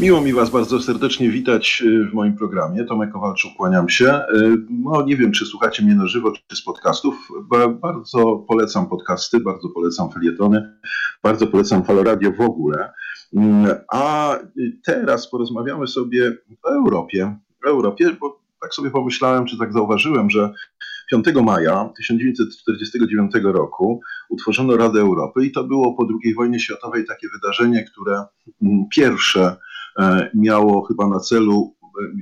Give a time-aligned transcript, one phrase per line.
[0.00, 2.84] Miło mi Was bardzo serdecznie witać y, w moim programie.
[2.84, 4.20] Tomek Kowalczuk, kłaniam się.
[4.34, 7.28] Y, no nie wiem, czy słuchacie mnie na żywo, czy z podcastów.
[7.80, 10.78] Bardzo polecam podcasty, bardzo polecam felietony,
[11.22, 12.92] bardzo polecam Faloradio w ogóle.
[13.36, 14.34] Mm, a
[14.84, 17.38] teraz porozmawiamy sobie o Europie.
[17.64, 20.52] O Europie, bo tak sobie pomyślałem, czy tak zauważyłem, że
[21.10, 27.28] 5 maja 1949 roku utworzono Radę Europy i to było po II wojnie światowej takie
[27.28, 28.24] wydarzenie, które
[28.62, 29.56] mm, pierwsze
[30.34, 32.16] miało chyba na celu e,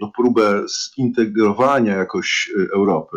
[0.00, 3.16] no, próbę zintegrowania jakoś e, Europy.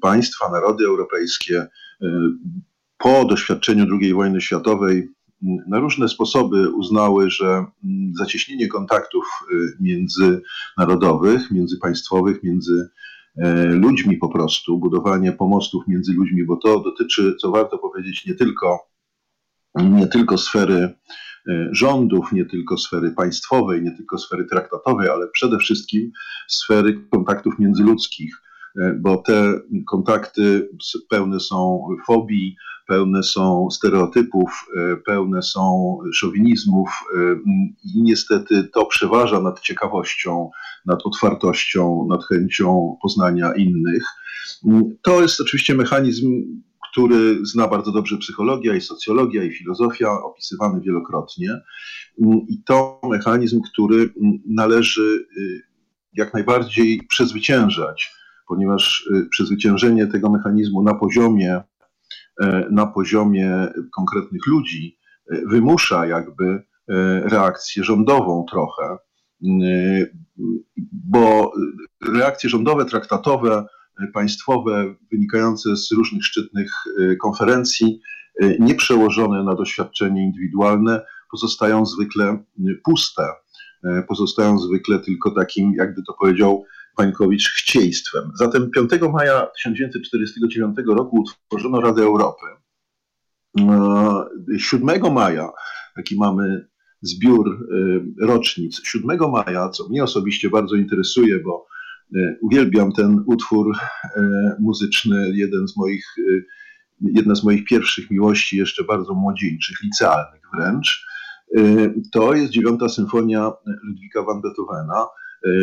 [0.00, 1.66] Państwa, narody europejskie
[2.98, 5.08] po doświadczeniu II wojny światowej
[5.68, 7.64] na różne sposoby uznały, że
[8.12, 9.24] zacieśnienie kontaktów
[9.80, 12.88] międzynarodowych, międzypaństwowych, między
[13.70, 18.78] ludźmi po prostu, budowanie pomostów między ludźmi, bo to dotyczy, co warto powiedzieć, nie tylko,
[19.74, 21.27] nie tylko sfery E,
[21.70, 26.10] rządów, nie tylko sfery państwowej, nie tylko sfery traktatowej, ale przede wszystkim
[26.48, 28.42] sfery kontaktów międzyludzkich,
[28.80, 30.68] e, bo te kontakty
[31.08, 36.88] pełne są fobii, pełne są stereotypów, e, pełne są szowinizmów
[37.84, 40.50] i niestety to przeważa nad ciekawością,
[40.86, 44.04] nad otwartością, nad chęcią poznania innych.
[45.02, 46.42] To jest oczywiście mechanizm
[46.92, 51.60] który zna bardzo dobrze psychologia i socjologia i filozofia, opisywany wielokrotnie.
[52.48, 54.10] I to mechanizm, który
[54.46, 55.62] należy y,
[56.12, 58.12] jak najbardziej przezwyciężać,
[58.48, 61.60] ponieważ y, przezwyciężenie tego mechanizmu na poziomie,
[62.40, 64.98] e, na poziomie konkretnych ludzi
[65.30, 66.62] e, wymusza jakby e,
[67.20, 68.98] reakcję rządową trochę,
[70.92, 71.52] bo
[72.14, 73.66] reakcje rządowe, traktatowe
[74.06, 78.00] państwowe wynikające z różnych szczytnych e, konferencji,
[78.40, 81.00] e, nieprzełożone na doświadczenie indywidualne,
[81.30, 82.44] pozostają zwykle
[82.84, 83.28] puste,
[83.84, 86.64] e, pozostają zwykle tylko takim, jakby to powiedział
[86.96, 88.30] Pańkowicz, chcieństwem.
[88.34, 92.46] Zatem 5 maja 1949 roku utworzono Radę Europy.
[94.58, 95.50] 7 maja,
[95.96, 96.68] taki mamy
[97.02, 97.68] zbiór
[98.20, 101.77] rocznic, 7 maja, co mnie osobiście bardzo interesuje, bo E,
[102.40, 103.76] uwielbiam ten utwór
[104.16, 104.20] e,
[104.60, 106.40] muzyczny, jeden z moich, e,
[107.00, 111.08] jedna z moich pierwszych miłości, jeszcze bardzo młodzieńczych, licealnych wręcz.
[112.12, 113.52] To jest dziewiąta symfonia
[113.82, 115.06] Ludwika van Beethovena.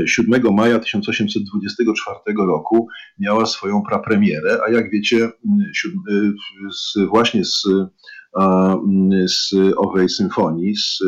[0.06, 2.88] 7 maja 1824 roku
[3.20, 5.30] miała swoją prapremierę, a jak wiecie,
[7.10, 7.64] właśnie z,
[9.26, 11.00] z owej symfonii, z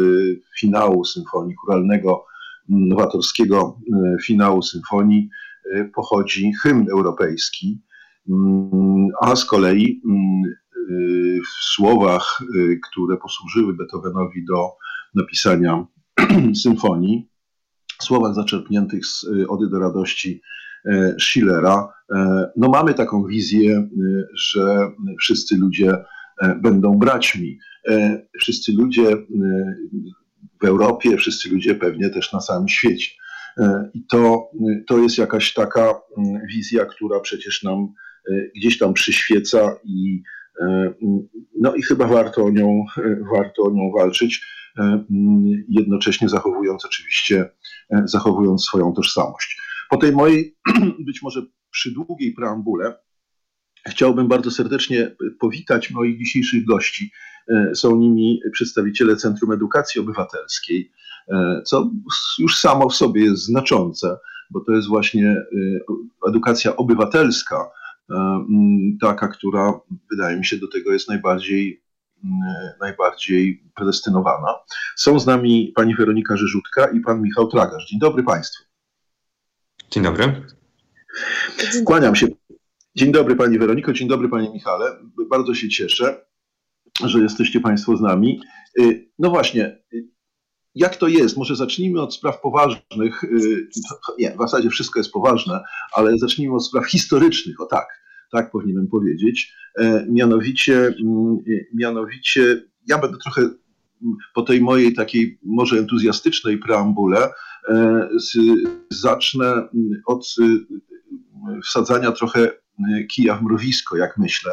[0.60, 2.26] finału symfonii churalnego
[2.70, 5.30] nowatorskiego e, finału symfonii
[5.74, 7.82] e, pochodzi hymn europejski,
[8.30, 12.40] mm, a z kolei mm, e, w słowach,
[12.90, 14.72] które posłużyły Beethovenowi do
[15.16, 15.86] napisania
[16.64, 17.30] symfonii,
[18.02, 20.42] słowach zaczerpniętych z Ody do radości
[21.20, 21.94] Schillera,
[22.58, 23.90] no mamy taką wizję,
[24.34, 24.92] że
[25.22, 25.98] wszyscy ludzie
[26.62, 27.60] będą braćmi.
[28.40, 29.18] Wszyscy ludzie
[30.62, 33.12] w Europie, wszyscy ludzie pewnie też na całym świecie.
[33.58, 34.50] E, I to,
[34.88, 37.94] to jest jakaś taka mm, wizja, która przecież nam
[38.32, 40.24] e, gdzieś tam przyświeca i,
[40.62, 40.94] e,
[41.62, 42.86] no i chyba warto o nią,
[43.36, 44.58] warto o nią walczyć,
[45.70, 47.50] jednocześnie zachowując oczywiście,
[48.06, 49.62] zachowując swoją tożsamość.
[49.90, 50.56] Po tej mojej
[51.08, 52.96] być może przydługiej preambule
[53.90, 57.12] chciałbym bardzo serdecznie powitać moich dzisiejszych gości.
[57.50, 60.92] E, są nimi przedstawiciele Centrum Edukacji Obywatelskiej,
[61.30, 61.92] e, co
[62.40, 64.18] już samo w sobie jest znaczące,
[64.52, 67.70] bo to jest właśnie e, edukacja obywatelska,
[69.02, 69.80] taka, która
[70.12, 71.84] wydaje mi się do tego jest najbardziej,
[72.82, 74.48] najbardziej predestynowana.
[74.96, 77.88] Są z nami pani Weronika Rzeżutka i pan Michał Tragarz.
[77.90, 78.64] Dzień dobry Państwu.
[79.92, 80.46] Dzień dobry.
[81.86, 82.28] Kłaniam się.
[82.98, 84.86] Dzień dobry Pani Weroniko, dzień dobry Panie Michale.
[85.30, 86.26] Bardzo się cieszę
[87.06, 88.42] że jesteście Państwo z nami.
[88.80, 90.08] Y, no właśnie, y,
[90.76, 91.38] jak to jest?
[91.38, 93.24] Może zacznijmy od spraw poważnych.
[93.24, 93.70] Y,
[94.20, 95.64] nie, w zasadzie wszystko jest poważne,
[95.94, 97.88] ale zacznijmy od spraw historycznych, o tak,
[98.32, 99.54] tak powinienem powiedzieć.
[99.80, 101.38] E, mianowicie, mm,
[101.74, 103.50] mianowicie ja będę trochę
[104.36, 107.30] po tej mojej takiej może entuzjastycznej preambule
[107.70, 108.10] e,
[108.90, 109.68] zacznę
[110.06, 110.36] od
[111.64, 112.52] wsadzania trochę
[113.10, 114.52] kija w mrowisko, jak myślę.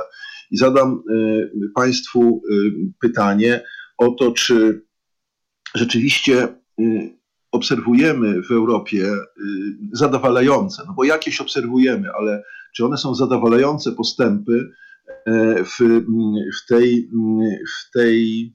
[0.51, 3.65] I zadam y, Państwu y, pytanie
[3.99, 4.85] o to, czy
[5.75, 6.49] rzeczywiście
[6.81, 7.19] y,
[7.53, 9.07] obserwujemy w Europie
[9.93, 12.43] zadowalające, no bo jakieś obserwujemy, ale
[12.77, 14.71] czy one są zadowalające postępy
[15.65, 16.05] w,
[16.57, 17.11] w, tej,
[17.69, 18.53] w tej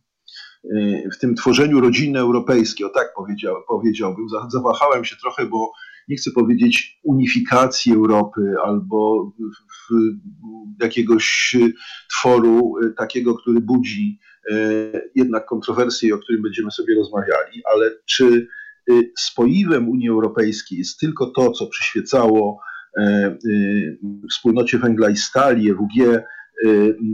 [1.14, 5.72] w tym tworzeniu rodziny europejskiej, o tak powiedział, powiedziałbym, zawahałem się trochę, bo
[6.10, 9.32] nie chcę powiedzieć unifikacji Europy albo
[10.82, 11.56] jakiegoś
[12.12, 14.20] tworu takiego, który budzi
[15.16, 18.48] jednak kontrowersje, o którym będziemy sobie rozmawiali, ale czy
[19.18, 22.60] spoiwem Unii Europejskiej jest tylko to, co przyświecało
[24.30, 26.24] wspólnocie węgla i stali, EWG,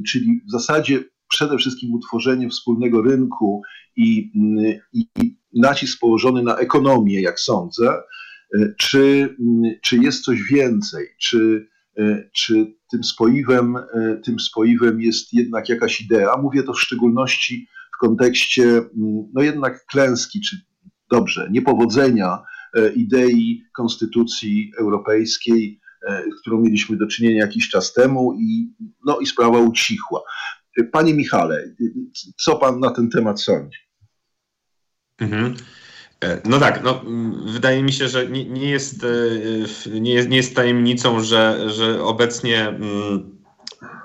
[0.08, 3.62] czyli w zasadzie przede wszystkim utworzenie wspólnego rynku
[3.96, 4.32] i,
[4.94, 7.94] i nacisk położony na ekonomię, jak sądzę,
[8.78, 9.36] czy,
[9.84, 11.68] czy jest coś więcej, czy,
[12.36, 13.78] czy tym, spoiwem,
[14.24, 16.38] tym spoiwem jest jednak jakaś idea.
[16.42, 18.81] Mówię to w szczególności w kontekście
[19.34, 20.57] no jednak klęski, czy
[21.12, 22.44] dobrze, niepowodzenia
[22.96, 25.80] idei konstytucji europejskiej,
[26.38, 28.74] z którą mieliśmy do czynienia jakiś czas temu i,
[29.06, 30.22] no, i sprawa ucichła.
[30.92, 31.75] Panie Michale,
[32.38, 33.80] co pan na ten temat sądzi?
[35.19, 35.56] Mhm.
[36.25, 37.01] E, no tak, no,
[37.45, 42.04] wydaje mi się, że nie, nie, jest, e, nie, jest, nie jest tajemnicą, że, że
[42.04, 43.36] obecnie mm,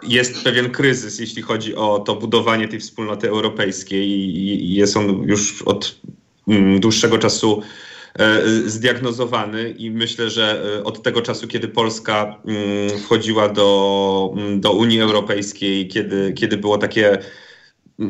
[0.02, 5.62] jest pewien kryzys, jeśli chodzi o to budowanie tej wspólnoty europejskiej i jest on już
[5.62, 6.00] od
[6.49, 7.62] mm, dłuższego czasu
[8.19, 15.00] E, zdiagnozowany i myślę, że od tego czasu, kiedy Polska mm, wchodziła do, do Unii
[15.00, 17.19] Europejskiej, kiedy, kiedy było takie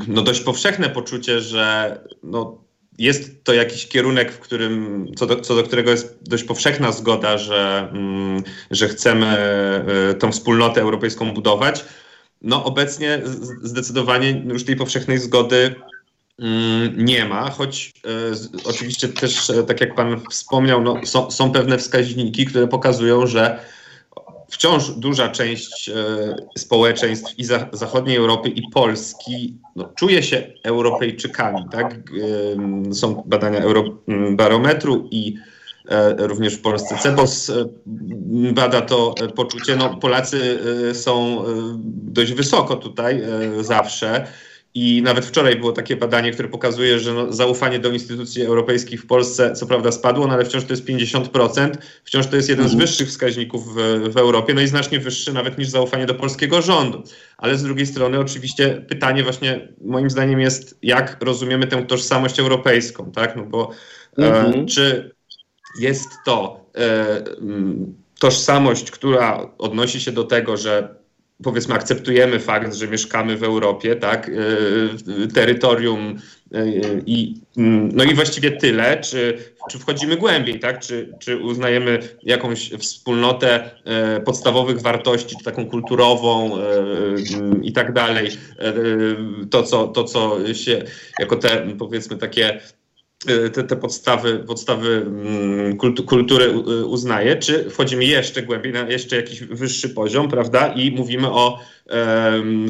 [0.08, 2.59] no dość powszechne poczucie, że no,
[3.00, 7.38] jest to jakiś kierunek, w którym, co do, co do którego jest dość powszechna zgoda,
[7.38, 11.84] że, mm, że chcemy e, tą wspólnotę europejską budować.
[12.42, 13.22] No obecnie
[13.62, 15.74] zdecydowanie już tej powszechnej zgody
[16.40, 18.10] Mm, nie ma, choć e,
[18.64, 23.60] oczywiście też, e, tak jak Pan wspomniał, no, są, są, pewne wskaźniki, które pokazują, że
[24.50, 25.94] wciąż duża część e,
[26.58, 31.64] społeczeństw i za, zachodniej Europy i Polski no, czuje się Europejczykami.
[31.70, 32.00] Tak?
[32.92, 35.36] Są badania Eurobarometru i
[35.88, 37.64] e, również w Polsce CEBOS e,
[38.52, 39.76] bada to poczucie.
[39.76, 40.58] No, Polacy
[40.92, 41.44] są
[41.86, 43.22] dość wysoko tutaj
[43.60, 44.26] zawsze.
[44.74, 49.06] I nawet wczoraj było takie badanie, które pokazuje, że no, zaufanie do instytucji europejskich w
[49.06, 51.70] Polsce co prawda spadło, no ale wciąż to jest 50%.
[52.04, 52.86] Wciąż to jest jeden z mhm.
[52.88, 53.78] wyższych wskaźników w,
[54.12, 57.02] w Europie, no i znacznie wyższy nawet niż zaufanie do polskiego rządu.
[57.38, 63.12] Ale z drugiej strony oczywiście pytanie właśnie moim zdaniem jest, jak rozumiemy tę tożsamość europejską,
[63.12, 63.36] tak?
[63.36, 63.70] No bo
[64.18, 64.66] e, mhm.
[64.66, 65.14] czy
[65.80, 67.24] jest to e,
[68.20, 70.99] tożsamość, która odnosi się do tego, że
[71.42, 76.18] powiedzmy akceptujemy fakt, że mieszkamy w Europie, tak, y, terytorium
[76.54, 79.38] y, i, mm, no i właściwie tyle, czy,
[79.70, 83.70] czy wchodzimy głębiej, tak, czy, czy uznajemy jakąś wspólnotę
[84.18, 86.58] y, podstawowych wartości, czy taką kulturową
[87.62, 88.30] i tak dalej,
[89.50, 90.82] to co, to co się
[91.18, 92.60] jako te powiedzmy takie
[93.52, 95.76] te, te podstawy, podstawy mm,
[96.06, 96.50] kultury
[96.84, 101.58] uznaje, czy wchodzimy jeszcze głębiej, na jeszcze jakiś wyższy poziom, prawda, i mówimy o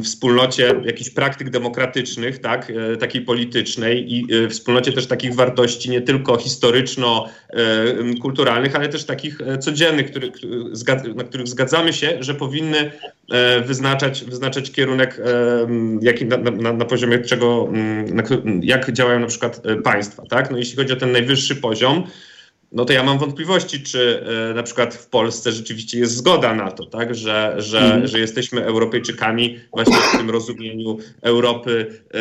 [0.03, 6.01] wspólnocie jakichś praktyk demokratycznych, tak, e, takiej politycznej i e, wspólnocie też takich wartości nie
[6.01, 10.11] tylko historyczno-kulturalnych, ale też takich e, codziennych,
[11.15, 12.91] na których zgadzamy się, że powinny
[13.65, 15.21] wyznaczać, wyznaczać kierunek,
[16.01, 17.69] jaki, na, na, na poziomie czego,
[18.13, 18.23] na,
[18.61, 20.23] jak działają na przykład państwa.
[20.29, 20.51] Tak?
[20.51, 22.03] No, jeśli chodzi o ten najwyższy poziom,
[22.71, 26.71] no to ja mam wątpliwości, czy e, na przykład w Polsce rzeczywiście jest zgoda na
[26.71, 28.07] to, tak, że, że, mm.
[28.07, 32.19] że jesteśmy Europejczykami właśnie w tym rozumieniu Europy e,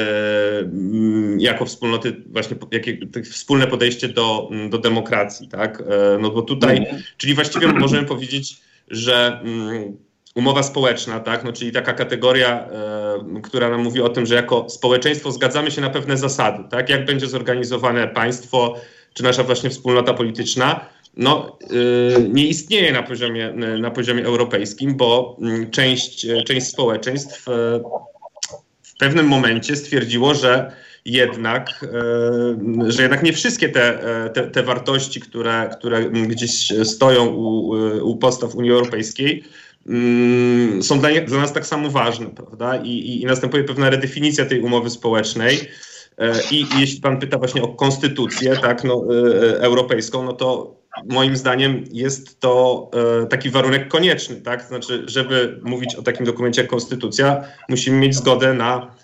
[1.39, 7.03] jako wspólnoty, właśnie jakie, wspólne podejście do, do demokracji, tak, e, no bo tutaj, mm.
[7.17, 8.57] czyli właściwie możemy powiedzieć,
[8.89, 9.45] że
[10.35, 12.69] umowa społeczna, tak, no czyli taka kategoria,
[13.43, 17.05] która nam mówi o tym, że jako społeczeństwo zgadzamy się na pewne zasady, tak, jak
[17.05, 18.77] będzie zorganizowane państwo,
[19.15, 20.87] czy nasza właśnie wspólnota polityczna,
[21.17, 27.83] no, yy, nie istnieje na poziomie, na poziomie europejskim, bo mm, część, część społeczeństw yy,
[28.83, 30.73] w pewnym momencie stwierdziło, że
[31.05, 31.87] jednak,
[32.83, 33.99] yy, że jednak nie wszystkie te,
[34.35, 37.69] te, te, wartości, które, które gdzieś stoją u,
[38.11, 39.45] u podstaw Unii Europejskiej,
[39.87, 42.77] mm, są dla, dla, nas tak samo ważne, prawda?
[42.77, 45.59] I, i, I następuje pewna redefinicja tej umowy społecznej.
[46.21, 50.81] E, I, jeśli pan pyta właśnie o konstytucję tak, no, e, e, europejską, no to
[51.09, 52.91] moim zdaniem jest to
[53.31, 54.37] taki warunek konieczny.
[54.37, 54.63] Tak?
[54.63, 58.95] Znaczy, żeby mówić o takim dokumencie jak konstytucja, musimy mieć zgodę na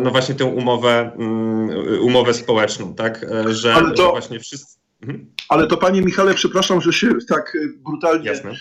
[0.00, 3.26] no właśnie tę umowę, mm, umowę społeczną, tak?
[3.48, 4.78] Że, ale to, że właśnie wszyscy.
[5.02, 5.32] Mhm.
[5.48, 8.52] Ale to panie Michale, przepraszam, że się tak brutalnie Jasne.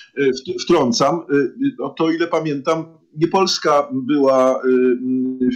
[0.64, 1.26] wtrącam.
[1.80, 4.62] No to ile pamiętam, nie Polska była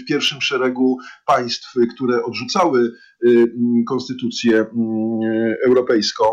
[0.01, 2.91] w pierwszym szeregu państw, które odrzucały
[3.87, 4.65] konstytucję
[5.65, 6.25] europejską.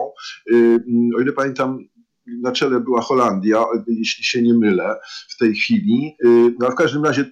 [1.17, 1.79] O ile pamiętam,
[2.43, 4.97] na czele była Holandia, jeśli się nie mylę
[5.29, 6.17] w tej chwili.
[6.59, 7.25] No, w każdym razie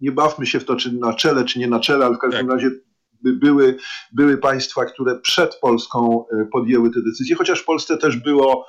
[0.00, 2.46] nie bawmy się w to, czy na czele, czy nie na czele, ale w każdym
[2.46, 2.56] tak.
[2.56, 2.70] razie
[3.22, 3.76] były,
[4.12, 8.66] były państwa, które przed Polską podjęły te decyzje, chociaż w Polsce też było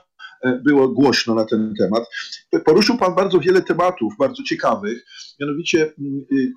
[0.63, 2.03] było głośno na ten temat.
[2.65, 5.05] Poruszył Pan bardzo wiele tematów, bardzo ciekawych.
[5.39, 6.53] Mianowicie mm, y,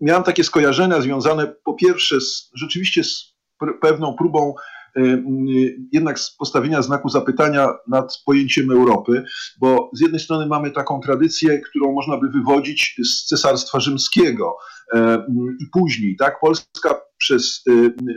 [0.00, 3.36] miałem takie skojarzenia związane po pierwsze z, rzeczywiście z
[3.80, 4.54] pewną próbą
[4.96, 5.46] e, mm,
[5.92, 9.24] jednak postawienia znaku zapytania nad pojęciem Europy,
[9.60, 14.56] bo z jednej strony mamy taką tradycję, którą można by wywodzić z Cesarstwa Rzymskiego
[14.94, 16.40] e, mm, i później, tak?
[16.40, 17.64] Polska przez,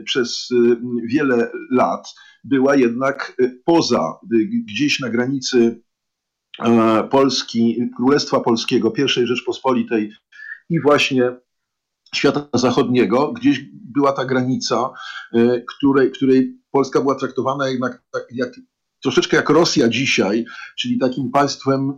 [0.05, 0.49] przez
[1.07, 2.07] wiele lat
[2.43, 5.81] była jednak y, poza, y, gdzieś na granicy
[6.59, 10.11] e, Polski, Królestwa Polskiego, I Rzeczpospolitej
[10.69, 11.31] i właśnie
[12.15, 14.89] świata zachodniego, gdzieś była ta granica,
[15.35, 18.49] y, której, której Polska była traktowana jednak tak jak,
[19.03, 20.45] troszeczkę jak Rosja dzisiaj,
[20.77, 21.93] czyli takim państwem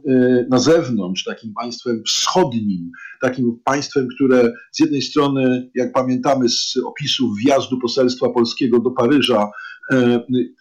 [0.50, 7.38] na zewnątrz, takim państwem wschodnim, takim państwem, które z jednej strony, jak pamiętamy z opisów
[7.38, 9.51] wjazdu poselstwa polskiego do Paryża,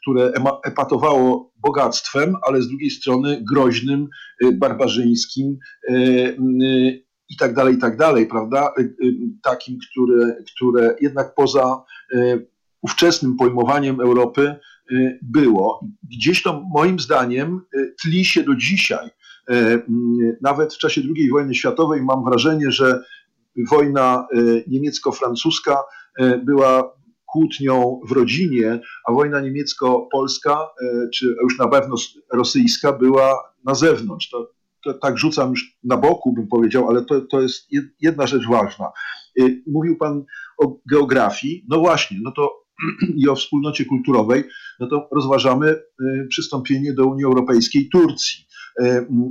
[0.03, 0.33] które
[0.65, 4.09] epatowało bogactwem, ale z drugiej strony groźnym,
[4.45, 5.59] e, barbarzyńskim
[5.89, 5.95] e,
[7.29, 8.75] i tak dalej, i tak dalej, prawda?
[9.43, 11.83] Takim, które, które jednak poza
[12.83, 14.55] ówczesnym pojmowaniem Europy
[15.23, 15.85] było.
[16.03, 17.61] Gdzieś to moim zdaniem
[18.03, 19.11] tli się do dzisiaj.
[20.43, 23.03] Nawet w czasie II wojny światowej mam wrażenie, że
[23.71, 24.27] wojna
[24.67, 25.77] niemiecko-francuska
[26.45, 27.00] była
[27.33, 31.97] kłótnią w rodzinie, a wojna niemiecko-polska, e, czy już na pewno
[32.33, 33.35] rosyjska, była
[33.65, 34.29] na zewnątrz.
[34.29, 34.51] To,
[34.85, 37.69] to tak rzucam już na boku, bym powiedział, ale to, to jest
[38.01, 38.93] jedna rzecz ważna.
[39.41, 40.25] E, mówił Pan
[40.59, 41.65] o geografii.
[41.69, 42.65] No właśnie, no to
[43.21, 44.45] i o wspólnocie kulturowej,
[44.81, 45.83] no to rozważamy e,
[46.29, 48.51] przystąpienie do Unii Europejskiej Turcji.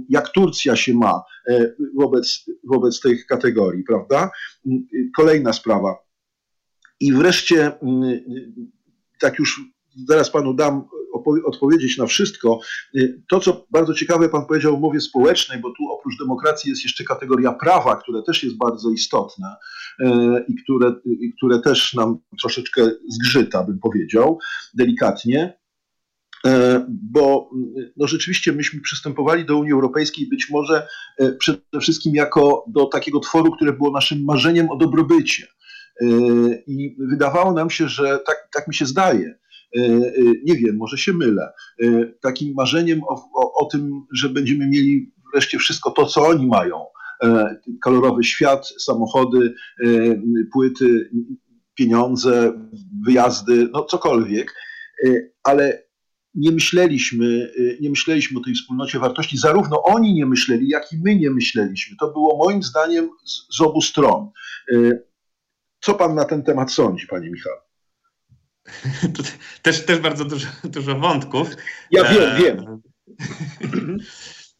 [0.10, 1.22] Jak Turcja się ma
[1.98, 4.32] wobec, wobec tych kategorii, prawda?
[5.15, 6.09] Kolejna sprawa
[7.00, 8.20] i wreszcie, mm,
[9.20, 9.62] tak już
[10.08, 10.84] zaraz panu dam
[11.46, 12.60] odpowiedzieć na wszystko.
[13.29, 17.03] To, co bardzo ciekawe pan powiedział o umowie społecznej, bo tu oprócz demokracji jest jeszcze
[17.03, 19.56] kategoria prawa, które też jest bardzo istotne
[20.48, 24.39] i które, i które też nam troszeczkę zgrzyta, bym powiedział,
[24.74, 25.60] delikatnie.
[26.46, 27.50] E, bo
[27.98, 30.88] no rzeczywiście myśmy przystępowali do Unii Europejskiej być może
[31.18, 35.48] e, przede wszystkim jako do takiego tworu, które było naszym marzeniem o dobrobycie
[36.68, 39.39] i wydawało nam się, że tak, tak mi się zdaje,
[39.77, 40.12] e, e,
[40.46, 41.51] nie wiem, może się mylę,
[41.84, 46.48] e, takim marzeniem o, o, o tym, że będziemy mieli wreszcie wszystko to, co oni
[46.48, 46.86] mają.
[47.84, 49.53] Kolorowy świat, samochody,
[50.53, 51.10] płyty,
[51.75, 52.53] pieniądze,
[53.06, 54.53] wyjazdy, no cokolwiek,
[55.44, 55.84] ale
[56.36, 57.51] nie myśleliśmy,
[57.82, 59.38] nie myśleliśmy o tej wspólnocie wartości.
[59.38, 61.98] Zarówno oni nie myśleli, jak i my nie myśleliśmy.
[62.00, 64.29] To było moim zdaniem z, z obu stron.
[65.79, 67.53] Co pan na ten temat sądzi, panie Michał?
[69.63, 71.50] Też, też bardzo dużo, dużo wątków.
[71.91, 72.38] Ja wiem, e...
[72.38, 72.81] wiem.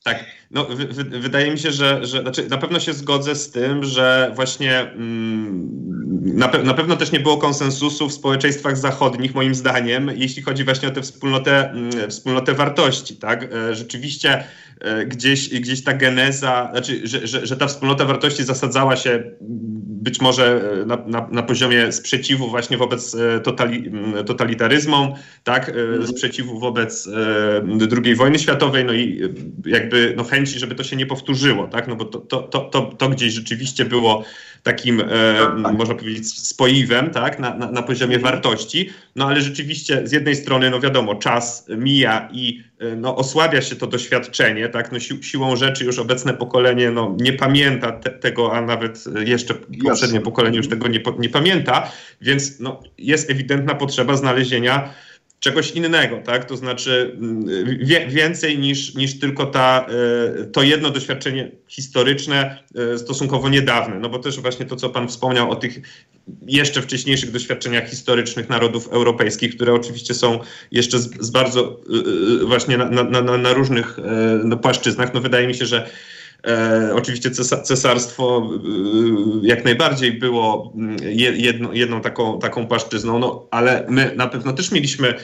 [0.04, 0.76] Tak, no, w,
[1.22, 5.70] wydaje mi się, że, że znaczy, na pewno się zgodzę z tym, że właśnie mm,
[6.22, 10.64] na, pe na, pewno też nie było konsensusu w społeczeństwach zachodnich, moim zdaniem, jeśli chodzi
[10.64, 13.18] właśnie o tę wspólnotę, mm, wspólnotę wartości.
[13.18, 13.54] Tak?
[13.54, 14.44] E, rzeczywiście
[15.08, 19.24] gdzieś, gdzieś ta geneza, znaczy, że, że, że ta wspólnota wartości zasadzała się
[20.00, 23.92] być może e, na, na, na, poziomie sprzeciwu właśnie wobec e, totali,
[24.26, 26.08] totalitaryzmom, tak, mm.
[26.08, 27.10] sprzeciwu wobec
[28.06, 29.22] II wojny światowej, no i
[29.66, 32.82] jakby no, chęci, żeby to się nie powtórzyło, tak, no bo to, to, to, to,
[32.82, 34.24] to gdzieś rzeczywiście było
[34.64, 35.06] takim, e,
[35.64, 35.78] tak.
[35.78, 38.34] można powiedzieć, spoiwem, tak, na, na, na poziomie mhm.
[38.34, 42.64] wartości, no ale rzeczywiście z jednej strony, no wiadomo, czas mija i
[42.98, 47.34] no, osłabia się to doświadczenie, tak, no si siłą rzeczy już obecne pokolenie, no nie
[47.34, 52.80] pamięta te, tego, a nawet jeszcze poprzednie pokolenie już tego nie, nie pamięta, więc no,
[52.98, 54.94] jest ewidentna potrzeba znalezienia
[55.40, 56.46] czegoś innego, tak?
[56.46, 57.46] To znaczy mm,
[57.80, 59.86] wie, więcej niż, niż tylko ta,
[60.42, 64.00] e, to jedno doświadczenie historyczne, e, stosunkowo niedawne.
[64.00, 65.80] No bo też właśnie to, co Pan wspomniał o tych
[66.48, 70.40] jeszcze wcześniejszych doświadczeniach historycznych narodów europejskich, które oczywiście są
[70.72, 71.82] jeszcze z, z bardzo
[72.42, 73.98] e, właśnie na, na, na, na różnych
[74.44, 75.14] no, płaszczyznach.
[75.14, 75.90] No wydaje mi się, że
[76.48, 77.32] E, oczywiście
[77.64, 80.98] cesarstwo e, jak najbardziej było mm,
[81.38, 85.16] jedną, jedną taką, taką płaszczyzną, no, ale my na pewno też mieliśmy, e,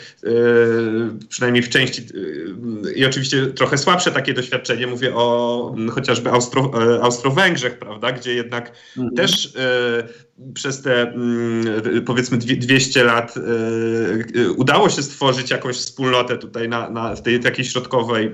[1.29, 2.05] przynajmniej w części
[2.95, 9.15] i oczywiście trochę słabsze takie doświadczenie, mówię o chociażby Austro, Austro-Węgrzech, prawda, gdzie jednak mhm.
[9.15, 9.53] też
[10.53, 11.13] przez te
[12.05, 13.35] powiedzmy 200 lat
[14.57, 18.31] udało się stworzyć jakąś wspólnotę tutaj na, na w tej takiej środkowej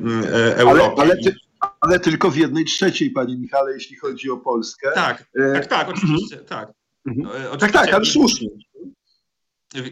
[0.56, 0.92] Europie.
[0.98, 1.36] Ale, ale ty,
[1.82, 4.92] ale tylko w jednej trzeciej, panie Michale, jeśli chodzi o Polskę.
[4.96, 6.70] Tak, e, tak, tak, oczywiście, tak.
[7.08, 7.28] Mhm.
[7.28, 7.60] E, oczywiście.
[7.60, 8.50] Tak, tak, ale słusznie.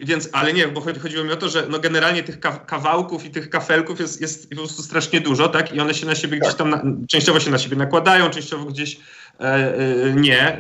[0.02, 3.50] Więc, ale nie, bo chodziło mi o to, że no generalnie tych kawałków i tych
[3.50, 5.74] kafelków jest, jest po prostu strasznie dużo, tak?
[5.74, 9.00] I one się na siebie gdzieś tam, na, częściowo się na siebie nakładają, częściowo gdzieś
[9.40, 10.58] e, e, nie.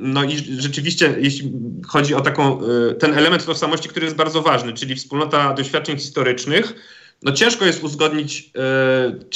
[0.00, 1.52] No i rzeczywiście, jeśli
[1.86, 2.60] chodzi o taką,
[2.98, 6.74] ten element tożsamości, który jest bardzo ważny, czyli wspólnota doświadczeń historycznych,
[7.22, 8.50] no ciężko jest uzgodnić,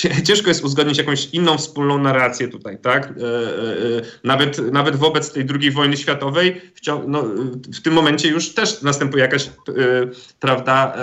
[0.08, 3.06] e, ciężko jest uzgodnić jakąś inną wspólną narrację tutaj, tak?
[3.06, 3.12] E, e,
[4.24, 7.24] nawet, nawet wobec tej II wojny światowej w, no,
[7.74, 9.50] w tym momencie już też następuje jakaś,
[10.40, 10.96] prawda,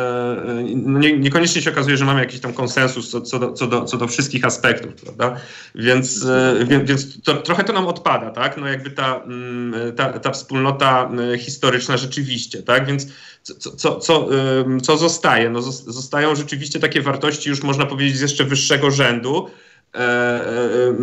[0.75, 3.85] no nie, niekoniecznie się okazuje, że mamy jakiś tam konsensus co, co, do, co, do,
[3.85, 5.35] co do wszystkich aspektów, prawda?
[5.75, 6.25] Więc,
[6.81, 8.57] więc to, trochę to nam odpada, tak?
[8.57, 12.85] No jakby ta, mm, ta, ta wspólnota historyczna rzeczywiście, tak?
[12.85, 13.07] Więc
[13.43, 14.29] co, co, co,
[14.81, 15.49] co zostaje?
[15.49, 19.47] No, zostają rzeczywiście takie wartości, już można powiedzieć, z jeszcze wyższego rzędu.
[19.95, 20.95] E, e,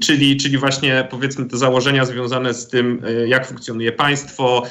[0.00, 4.62] czyli, czyli właśnie powiedzmy te założenia związane z tym, e, jak funkcjonuje państwo,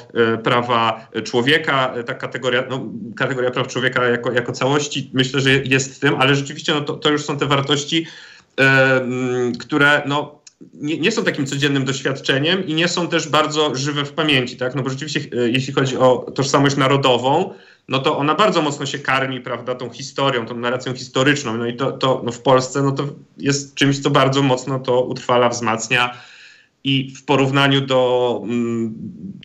[0.43, 5.99] prawa człowieka, ta kategoria, no, kategoria praw człowieka jako, jako całości, myślę, że jest w
[5.99, 8.07] tym, ale rzeczywiście no, to, to już są te wartości,
[9.59, 10.38] które no,
[10.73, 14.75] nie, nie, są takim codziennym doświadczeniem i nie są też bardzo żywe w pamięci, tak?
[14.75, 17.53] No bo rzeczywiście, e, jeśli chodzi o tożsamość narodową,
[17.87, 21.57] no to ona bardzo mocno się karmi, prawda, tą historią, tą narracją historyczną.
[21.57, 25.01] No i to, to no w Polsce no to jest czymś, co bardzo mocno to
[25.01, 26.17] utrwala, wzmacnia
[26.83, 28.93] i w porównaniu do mm,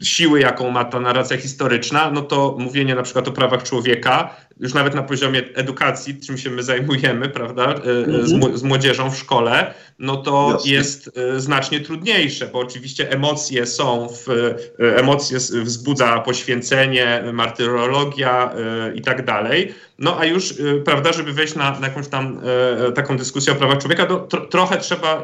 [0.03, 4.75] siły, jaką ma ta narracja historyczna, no to mówienie na przykład o prawach człowieka, już
[4.75, 8.53] nawet na poziomie edukacji, czym się my zajmujemy, prawda, mm-hmm.
[8.53, 10.71] z, z, młodzieżą w szkole, no to Jasne.
[10.71, 18.55] jest e, znacznie trudniejsze, bo oczywiście emocje są, w, emocje wzbudza poświęcenie, martyrologia
[18.95, 22.41] i tak dalej, no a już, prawda, żeby wejść na, na jakąś tam
[22.89, 25.23] e, taką dyskusję o prawach człowieka, to tro, trochę trzeba e,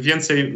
[0.00, 0.54] więcej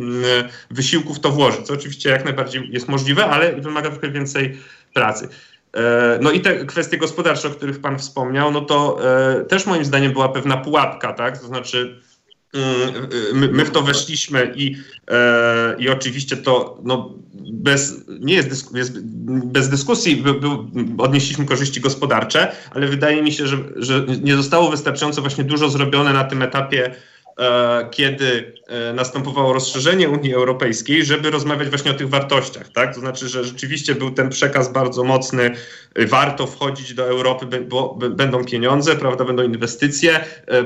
[0.70, 4.58] wysiłków to włożyć, co oczywiście jak najbardziej jest możliwe, ale wymaga trochę więcej
[4.94, 5.28] pracy.
[5.76, 8.98] E, no i te kwestie gospodarcze, o których Pan wspomniał, no to
[9.48, 11.38] też moim zdaniem była pewna pułapka, tak?
[11.38, 12.00] To znaczy
[12.54, 14.76] mm, my, my w to weszliśmy i,
[15.78, 17.14] i oczywiście to no,
[17.52, 19.00] bez, nie jest, dysku, jest
[19.44, 20.48] bez dyskusji by, by
[20.98, 26.12] odnieśliśmy korzyści gospodarcze, ale wydaje mi się, że, że nie zostało wystarczająco właśnie dużo zrobione
[26.12, 27.19] na tym etapie E,
[27.90, 32.94] kiedy e, następowało rozszerzenie Unii Europejskiej, żeby rozmawiać właśnie o tych wartościach, tak?
[32.94, 35.50] To znaczy, że rzeczywiście był ten przekaz bardzo mocny,
[35.96, 40.20] warto wchodzić do Europy, bo będą pieniądze, prawda, będą inwestycje.
[40.46, 40.64] E,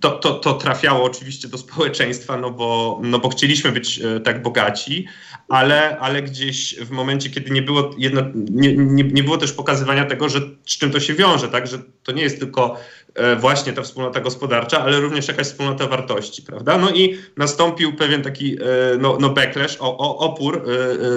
[0.00, 5.06] to, to, to trafiało oczywiście do społeczeństwa, no bo, no bo chcieliśmy być tak bogaci,
[5.48, 10.04] ale, ale gdzieś w momencie, kiedy nie było, jedno, nie, nie, nie było też pokazywania
[10.04, 12.97] tego, że z czym to się wiąże, tak, że to nie jest tylko E,
[13.36, 16.78] właśnie ta wspólnota gospodarcza, ale również jakaś wspólnota wartości, prawda?
[16.78, 18.58] No i nastąpił pewien taki e,
[18.98, 20.62] no, no backlash, o, o, opór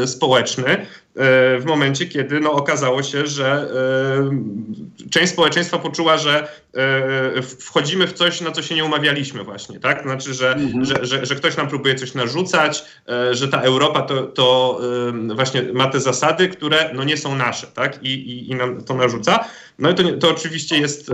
[0.03, 3.67] e, społeczny, E, w momencie, kiedy no, okazało się, że
[5.05, 9.79] e, część społeczeństwa poczuła, że e, wchodzimy w coś, na co się nie umawialiśmy właśnie,
[9.79, 10.03] tak?
[10.03, 10.85] Znaczy, że, mhm.
[10.85, 12.83] że, że, że, ktoś nam próbuje coś narzucać,
[13.31, 14.79] że ta Europa to, to
[15.35, 18.03] właśnie ma te zasady, które no, nie są nasze, tak?
[18.03, 19.45] I, i, i nam to narzuca.
[19.79, 21.11] No i to, to oczywiście jest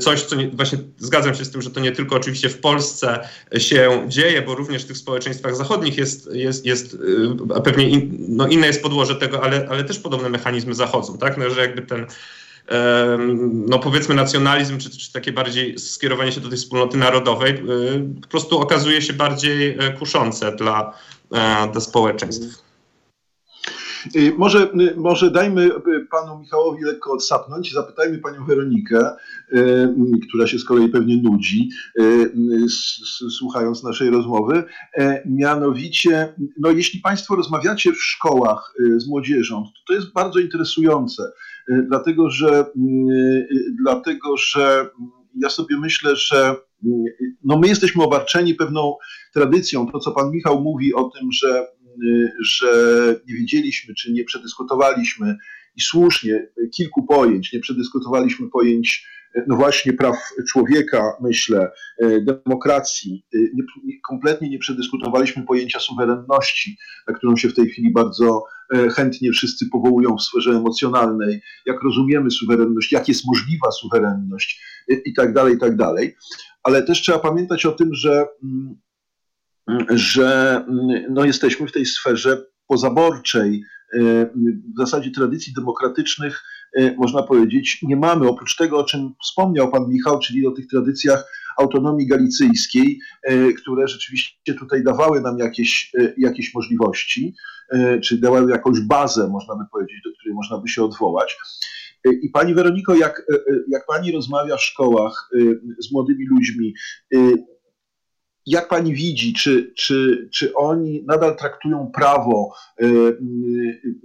[0.00, 3.28] coś, co nie, właśnie zgadzam się z tym, że to nie tylko oczywiście w Polsce
[3.58, 6.98] się dzieje, bo również w tych społeczeństwach zachodnich jest, jest, jest
[7.64, 11.36] pewnie in, no, inne jest podłoże tego, ale, ale też podobne mechanizmy zachodzą, tak?
[11.36, 12.06] No, że jakby ten
[13.66, 18.28] no powiedzmy nacjonalizm, czy, czy takie bardziej skierowanie się do tej wspólnoty narodowej y, po
[18.28, 20.94] prostu okazuje się bardziej e, kuszące dla,
[21.32, 22.64] e, dla społeczeństw.
[24.16, 25.70] Y, może, y, może dajmy
[26.10, 29.10] panu Michałowi lekko odsapnąć, zapytajmy panią Weronikę,
[30.28, 31.70] która się z kolei pewnie nudzi,
[33.30, 34.64] słuchając naszej rozmowy.
[34.96, 41.32] E, mianowicie, no jeśli państwo rozmawiacie w szkołach z młodzieżą, to to jest bardzo interesujące,
[41.88, 42.66] dlatego że,
[43.82, 44.90] dlatego że
[45.40, 46.56] ja sobie myślę, że
[47.44, 48.96] no my jesteśmy obarczeni pewną
[49.34, 49.86] tradycją.
[49.86, 51.66] To, co pan Michał mówi o tym, że
[52.42, 52.70] że
[53.28, 55.36] nie widzieliśmy, czy nie przedyskutowaliśmy,
[55.76, 57.52] i słusznie kilku pojęć.
[57.52, 59.06] Nie przedyskutowaliśmy pojęć
[59.46, 60.16] no właśnie praw
[60.48, 61.70] człowieka, myślę,
[62.20, 63.26] demokracji.
[63.32, 63.64] Nie,
[64.08, 66.76] kompletnie nie przedyskutowaliśmy pojęcia suwerenności,
[67.08, 68.44] na którą się w tej chwili bardzo
[68.96, 71.40] chętnie wszyscy powołują w sferze emocjonalnej.
[71.66, 74.62] Jak rozumiemy suwerenność, jak jest możliwa suwerenność
[75.04, 76.16] i tak dalej, i tak dalej.
[76.62, 78.76] Ale też trzeba pamiętać o tym, że mm,
[79.90, 83.64] że mm, no, jesteśmy w tej sferze pozaborczej.
[83.94, 83.98] E,
[84.74, 86.42] w zasadzie tradycji demokratycznych,
[86.76, 88.28] e, można powiedzieć, nie mamy.
[88.28, 91.24] Oprócz tego, o czym wspomniał pan Michał, czyli o tych tradycjach
[91.58, 97.34] autonomii galicyjskiej, e, które rzeczywiście tutaj dawały nam jakieś, jakieś możliwości,
[98.02, 101.36] czy dawały jakąś bazę, można by powiedzieć, do której można by się odwołać.
[102.22, 103.26] I pani Weroniko, jak,
[103.68, 105.30] jak pani rozmawia w szkołach
[105.78, 106.74] z młodymi ludźmi,
[108.46, 112.86] jak pani widzi, czy, czy, czy oni nadal traktują prawo e,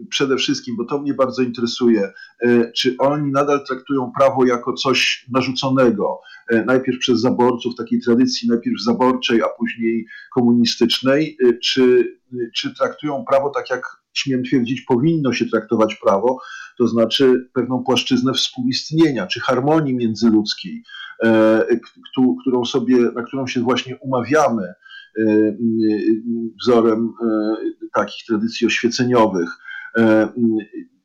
[0.09, 5.25] przede wszystkim, bo to mnie bardzo interesuje, e, czy oni nadal traktują prawo jako coś
[5.31, 12.17] narzuconego, e, najpierw przez zaborców, takiej tradycji najpierw zaborczej, a później komunistycznej, czy,
[12.55, 16.39] czy traktują prawo tak jak śmiem twierdzić, powinno się traktować prawo,
[16.77, 20.83] to znaczy pewną płaszczyznę współistnienia czy harmonii międzyludzkiej,
[21.23, 21.65] e,
[22.41, 24.73] którą sobie, na którą się właśnie umawiamy e,
[26.61, 27.55] wzorem e,
[27.93, 29.49] takich tradycji oświeceniowych.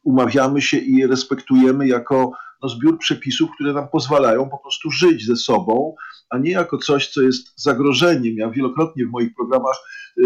[0.03, 2.33] Umawiamy się i respektujemy jako
[2.65, 5.95] no, zbiór przepisów, które nam pozwalają po prostu żyć ze sobą,
[6.31, 8.37] a nie jako coś, co jest zagrożeniem.
[8.37, 9.77] Ja wielokrotnie w moich programach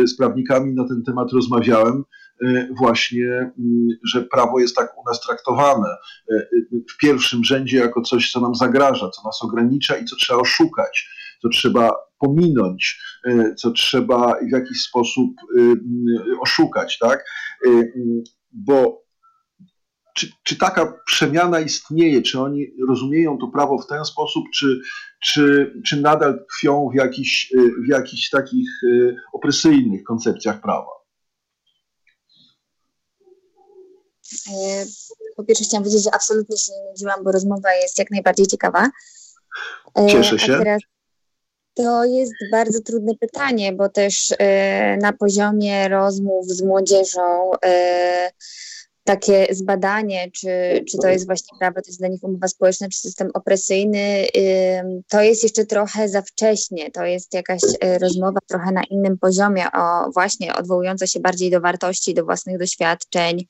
[0.04, 2.04] z prawnikami na ten temat rozmawiałem,
[2.42, 5.88] Y, właśnie, mm, że prawo jest tak u nas traktowane
[6.30, 6.46] y,
[6.92, 11.08] w pierwszym rzędzie jako coś, co nam zagraża, co nas ogranicza i co trzeba oszukać,
[11.42, 13.00] co trzeba pominąć,
[13.56, 15.30] co trzeba w jakiś sposób
[16.40, 17.24] oszukać, tak?
[18.52, 19.02] Bo
[20.18, 24.80] czy, czy, taka przemiana istnieje, czy oni rozumieją to prawo w ten sposób, czy,
[25.22, 27.52] czy, czy nadal tkwią w jakichś,
[27.86, 28.68] w jakichś takich
[29.32, 30.98] opresyjnych koncepcjach prawa?
[34.32, 34.84] E,
[35.36, 38.90] po pierwsze chciałam powiedzieć, że absolutnie się nie nudziłam, bo rozmowa jest jak najbardziej ciekawa.
[39.94, 40.64] E, Cieszę się.
[41.74, 47.50] to jest bardzo trudne pytanie, bo też e, na poziomie rozmów z młodzieżą
[49.08, 50.48] takie zbadanie, czy,
[50.90, 54.26] czy to jest właśnie prawo, to jest dla nich umowa społeczna, czy system opresyjny,
[55.08, 56.90] to jest jeszcze trochę za wcześnie.
[56.90, 57.60] To jest jakaś
[58.00, 63.46] rozmowa trochę na innym poziomie, o właśnie odwołująca się bardziej do wartości, do własnych doświadczeń,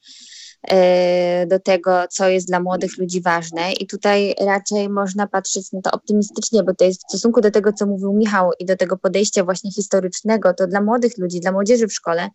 [0.68, 3.72] E, do tego, co jest dla młodych ludzi ważne.
[3.72, 7.72] I tutaj raczej można patrzeć na to optymistycznie, bo to jest w stosunku do tego,
[7.72, 11.86] co mówił Michał i do tego podejścia właśnie historycznego, to dla młodych ludzi, dla młodzieży
[11.86, 12.28] w szkole,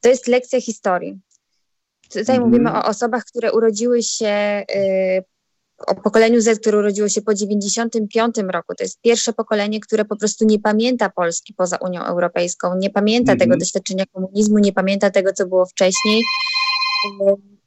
[0.00, 1.20] to jest lekcja historii.
[2.18, 2.48] Tutaj mm.
[2.48, 5.24] mówimy o osobach, które urodziły się, y,
[5.86, 8.74] o pokoleniu Z, które urodziło się po 95 roku.
[8.74, 13.32] To jest pierwsze pokolenie, które po prostu nie pamięta Polski poza Unią Europejską, nie pamięta
[13.32, 13.38] mm.
[13.38, 16.22] tego doświadczenia komunizmu, nie pamięta tego, co było wcześniej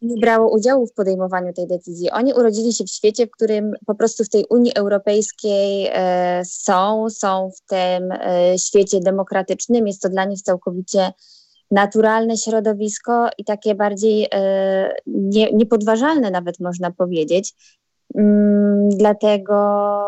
[0.01, 2.12] nie brało udziału w podejmowaniu tej decyzji.
[2.12, 7.07] Oni urodzili się w świecie, w którym po prostu w tej Unii Europejskiej e, są,
[7.10, 8.13] są w tym
[8.57, 9.88] świecie demokratycznym.
[9.88, 11.12] Jest to dla nich całkowicie
[11.71, 17.53] naturalne środowisko i takie bardziej e, nie, niepodważalne nawet można powiedzieć.
[18.15, 20.03] Mm, dlatego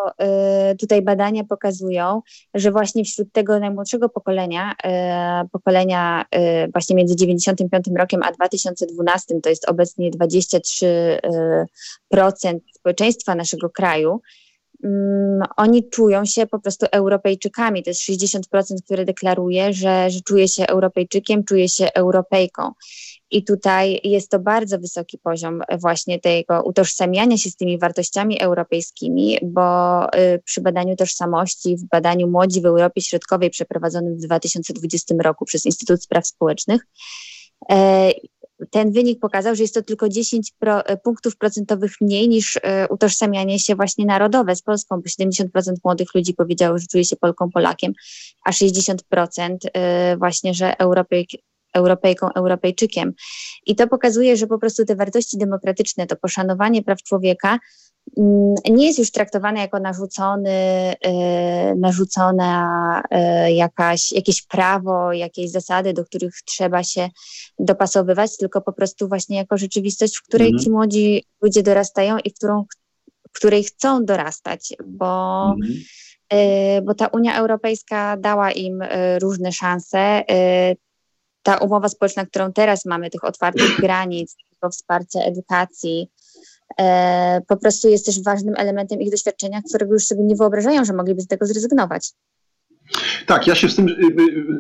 [0.71, 2.21] y, tutaj badania pokazują,
[2.53, 4.73] że właśnie wśród tego najmłodszego pokolenia,
[5.43, 6.25] y, pokolenia
[6.73, 14.21] właśnie między 95 rokiem a 2012, to jest obecnie 23% społeczeństwa naszego kraju,
[14.83, 17.83] mm, oni czują się po prostu Europejczykami.
[17.83, 18.39] To jest 60%,
[18.85, 22.71] które deklaruje, że, że czuje się Europejczykiem, czuje się Europejką.
[23.31, 29.37] I tutaj jest to bardzo wysoki poziom właśnie tego utożsamiania się z tymi wartościami europejskimi,
[29.43, 35.45] bo y, przy badaniu tożsamości, w badaniu Młodzi w Europie Środkowej przeprowadzonym w 2020 roku
[35.45, 36.87] przez Instytut Spraw Społecznych,
[37.71, 38.11] e,
[38.69, 42.87] ten wynik pokazał, że jest to tylko 10 pro, e, punktów procentowych mniej niż e,
[42.87, 47.49] utożsamianie się właśnie narodowe z Polską, bo 70% młodych ludzi powiedziało, że czuje się Polką,
[47.51, 47.93] Polakiem,
[48.45, 48.97] a 60%
[50.17, 51.29] właśnie, że Europejk,
[51.73, 53.13] Europejką, Europejczykiem.
[53.65, 57.59] I to pokazuje, że po prostu te wartości demokratyczne, to poszanowanie praw człowieka
[58.17, 65.93] mm, nie jest już traktowane jako narzucony, yy, narzucona yy, jakaś, jakieś prawo, jakieś zasady,
[65.93, 67.09] do których trzeba się
[67.59, 70.63] dopasowywać, tylko po prostu właśnie jako rzeczywistość, w której mhm.
[70.63, 72.65] ci młodzi ludzie dorastają i w, którą,
[73.29, 75.79] w której chcą dorastać, bo mhm
[76.33, 80.23] y, bo ta Unia Europejska dała im y, różne szanse
[81.49, 86.07] ta umowa społeczna, którą teraz mamy, tych otwartych granic, szkolnictwo, wsparcie edukacji,
[86.79, 90.93] e, po prostu jest też ważnym elementem ich doświadczenia, którego już sobie nie wyobrażają, że
[90.93, 92.11] mogliby z tego zrezygnować.
[93.25, 93.91] Tak, ja się z tym y,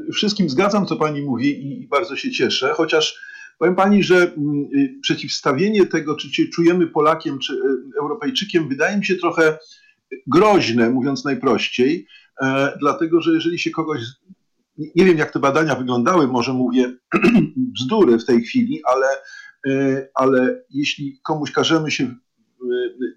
[0.09, 3.19] y, wszystkim zgadzam, co pani mówi i bardzo się cieszę, chociaż
[3.59, 7.53] powiem pani, że mm, y, przeciwstawienie tego, czy się czujemy Polakiem, czy
[7.99, 9.57] Europejczykiem, wydaje mi się trochę
[10.27, 12.07] groźne, mówiąc najprościej,
[12.41, 14.01] e, dlatego że jeżeli się kogoś
[14.95, 16.93] nie wiem, jak te badania wyglądały, może mówię
[17.75, 19.07] bzdury w tej chwili, ale,
[19.67, 22.15] e, ale jeśli komuś każemy się e,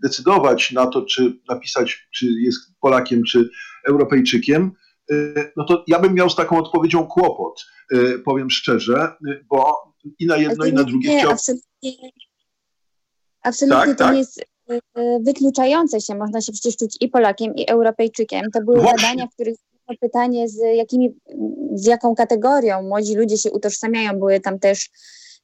[0.03, 3.51] decydować na to, czy napisać, czy jest Polakiem, czy
[3.89, 4.73] Europejczykiem,
[5.11, 5.15] e,
[5.57, 7.65] no to ja bym miał z taką odpowiedzią kłopot,
[8.25, 9.13] powiem szczerze,
[9.51, 9.75] bo
[10.19, 11.31] i na jedno, i na drugie nie, chciał...
[11.31, 12.11] Absolutnie,
[13.43, 14.13] absolutnie tak, to tak?
[14.13, 14.45] nie jest
[15.21, 16.15] wykluczające się.
[16.15, 18.51] Można się przecież czuć i Polakiem, i Europejczykiem.
[18.53, 18.97] To były Właśnie.
[18.97, 19.57] badania, w których
[20.01, 21.15] pytanie, z, jakimi,
[21.75, 24.19] z jaką kategorią młodzi ludzie się utożsamiają.
[24.19, 24.91] Były tam też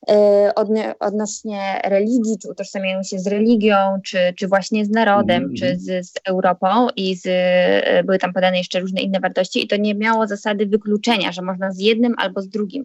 [0.09, 0.53] e,
[1.01, 5.55] odnośnie religii, czy utożsamiają się z religią, czy, czy właśnie z narodem, mm.
[5.55, 9.69] czy z, z Europą i z, e, były tam podane jeszcze różne inne wartości i
[9.69, 12.85] to nie miało zasady wykluczenia, że można z jednym albo z drugim.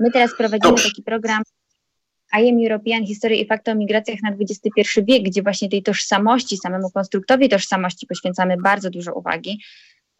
[0.00, 1.42] My teraz prowadzimy taki program
[2.40, 6.56] I am European History i Fakty o migracjach na XXI wiek, gdzie właśnie tej tożsamości,
[6.56, 9.58] samemu konstruktowi tożsamości poświęcamy bardzo dużo uwagi.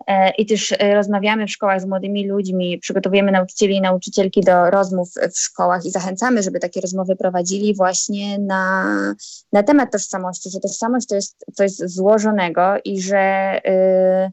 [0.06, 4.70] E, i też e, rozmawiamy w szkołach z młodymi ludźmi, przygotowujemy nauczycieli i nauczycielki do
[4.70, 8.84] rozmów w szkołach i zachęcamy, żeby takie rozmowy prowadzili właśnie na,
[9.52, 13.60] na temat tożsamości, że tożsamość to jest coś złożonego i że
[14.28, 14.32] y,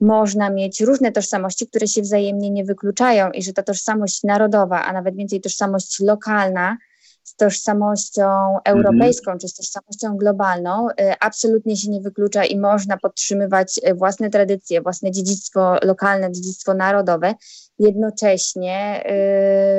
[0.00, 4.92] można mieć różne tożsamości, które się wzajemnie nie wykluczają i że ta tożsamość narodowa, a
[4.92, 6.76] nawet więcej tożsamość lokalna,
[7.24, 9.38] z tożsamością europejską mhm.
[9.38, 14.82] czy z tożsamością globalną y, absolutnie się nie wyklucza i można podtrzymywać y, własne tradycje,
[14.82, 17.34] własne dziedzictwo lokalne, dziedzictwo narodowe,
[17.78, 19.04] jednocześnie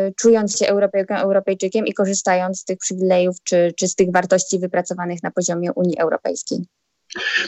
[0.09, 4.59] y, czując się Europejką, Europejczykiem i korzystając z tych przywilejów czy, czy z tych wartości
[4.59, 6.65] wypracowanych na poziomie Unii Europejskiej.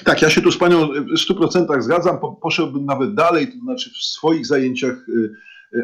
[0.04, 2.20] Tak, ja się tu z Panią w 100% zgadzam.
[2.20, 5.06] Po, poszedłbym nawet dalej, to znaczy w swoich zajęciach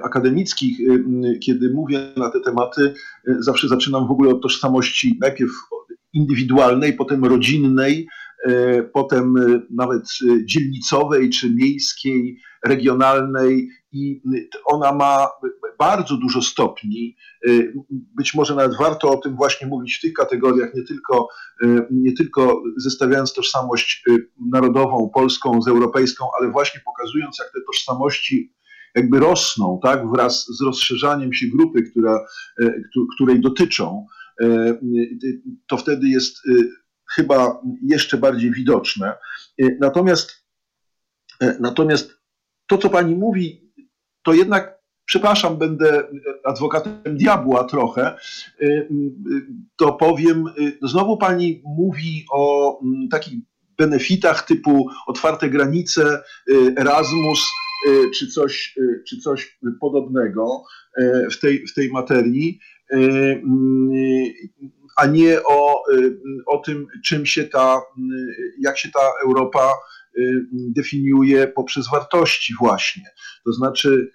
[0.04, 2.94] akademickich, y, kiedy mówię na te tematy,
[3.28, 5.52] y, zawsze zaczynam w ogóle od tożsamości najpierw
[6.14, 8.08] indywidualnej, potem rodzinnej,
[8.48, 9.36] y, potem
[9.70, 10.04] nawet
[10.46, 14.22] dzielnicowej czy miejskiej, regionalnej i
[14.66, 15.28] ona ma
[15.80, 17.16] bardzo dużo stopni.
[18.16, 21.28] Być może nawet warto o tym właśnie mówić w tych kategoriach, nie tylko,
[21.92, 24.06] nie tylko zestawiając tożsamość
[24.52, 28.54] narodową, polską z europejską, ale właśnie pokazując, jak te tożsamości
[28.96, 32.26] jakby rosną, tak, wraz z rozszerzaniem się grupy, która,
[32.62, 32.74] e,
[33.16, 34.08] której dotyczą,
[34.42, 34.78] e,
[35.68, 36.52] to wtedy jest e,
[37.16, 39.14] chyba jeszcze bardziej widoczne.
[39.80, 40.46] Natomiast,
[41.60, 42.18] natomiast
[42.68, 43.72] to, co pani mówi,
[44.24, 46.04] to jednak, przepraszam, będę
[46.44, 48.18] adwokatem diabła trochę,
[49.76, 50.46] to powiem,
[50.82, 52.80] znowu pani mówi o
[53.12, 53.40] takich
[53.78, 56.24] benefitach typu otwarte granice,
[56.78, 57.40] Erasmus,
[58.14, 60.64] czy coś, y, czy coś podobnego
[61.02, 62.60] y, w tej, w tej materii,
[64.98, 65.84] a nie o,
[66.48, 67.82] o tym, czym się ta,
[68.60, 69.74] jak się ta Europa
[70.52, 73.04] definiuje poprzez wartości właśnie.
[73.46, 74.12] To znaczy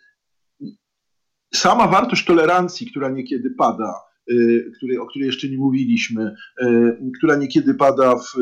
[1.55, 3.95] sama wartość tolerancji, która niekiedy pada,
[4.77, 6.35] której, o której jeszcze nie mówiliśmy,
[7.19, 8.35] która niekiedy pada w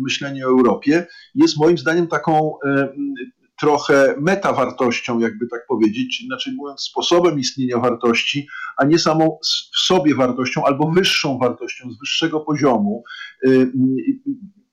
[0.00, 2.52] myśleniu o Europie, jest moim zdaniem taką
[3.60, 9.38] trochę metawartością, jakby tak powiedzieć, inaczej mówiąc, sposobem istnienia wartości, a nie samą
[9.74, 13.04] w sobie wartością albo wyższą wartością z wyższego poziomu.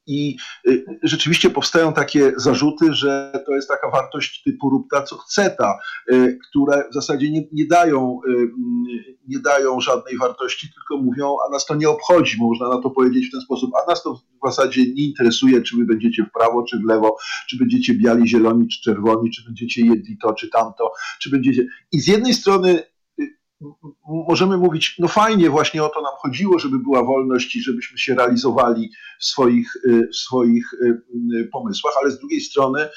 [0.07, 0.37] Y, y, I
[0.67, 5.55] y, rzeczywiście powstają takie zarzuty, że to jest taka wartość typu rób ta, co chce
[5.57, 5.77] ta,
[6.49, 8.19] które w zasadzie nie, nie, dają,
[9.27, 13.27] nie dają żadnej wartości, tylko mówią, a nas to nie obchodzi, można na to powiedzieć
[13.27, 16.63] w ten sposób, a nas to w zasadzie nie interesuje, czy wy będziecie w prawo,
[16.63, 17.17] czy w lewo,
[17.49, 21.67] czy będziecie biali, zieloni, czy czerwoni, czy będziecie jedli to, czy tamto, czy będziecie...
[21.91, 22.83] I z jednej strony
[24.27, 28.15] możemy mówić, no fajnie, właśnie o to nam chodziło, żeby była wolność i żebyśmy się
[28.15, 31.01] realizowali w swoich, y, w swoich y,
[31.35, 32.89] y, pomysłach, ale z drugiej strony,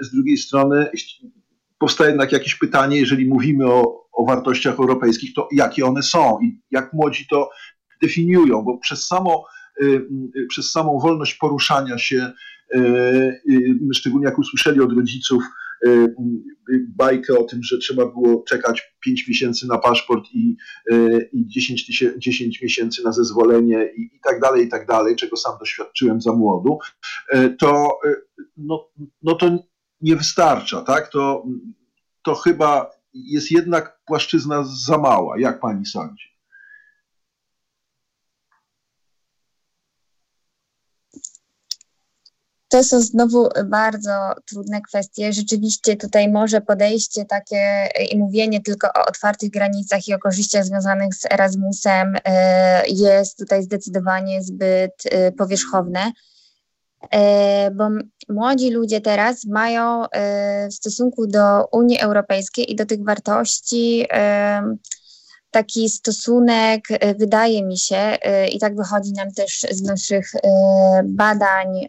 [0.00, 0.90] z drugiej strony
[1.78, 6.60] powstaje jednak jakieś pytanie, jeżeli mówimy o, o wartościach europejskich, to jakie one są i
[6.70, 7.50] jak młodzi to
[8.02, 9.44] definiują, bo przez, samo,
[10.48, 12.32] przez samą wolność poruszania się,
[13.94, 15.42] szczególnie jak usłyszeli od rodziców,
[16.88, 20.56] bajkę o tym, że trzeba było czekać 5 miesięcy na paszport i,
[20.92, 25.36] y, i 10, 10 miesięcy na zezwolenie i, i tak dalej, i tak dalej, czego
[25.36, 26.78] sam doświadczyłem za młodu,
[27.34, 27.98] y, to,
[28.56, 28.88] no,
[29.22, 29.58] no to
[30.00, 31.10] nie wystarcza, tak?
[31.10, 31.44] To,
[32.22, 35.38] to chyba jest jednak płaszczyzna za mała.
[35.38, 36.29] Jak pani sądzi?
[42.70, 44.10] To są znowu bardzo
[44.46, 45.32] trudne kwestie.
[45.32, 51.14] Rzeczywiście tutaj może podejście takie i mówienie tylko o otwartych granicach i o korzyściach związanych
[51.14, 56.12] z Erasmusem e, jest tutaj zdecydowanie zbyt e, powierzchowne.
[57.10, 57.88] E, bo
[58.28, 60.04] młodzi ludzie teraz mają
[60.70, 64.06] w stosunku do Unii Europejskiej i do tych wartości
[65.50, 66.80] taki stosunek,
[67.18, 68.16] wydaje mi się,
[68.52, 70.32] i tak wychodzi nam też z naszych
[71.04, 71.88] badań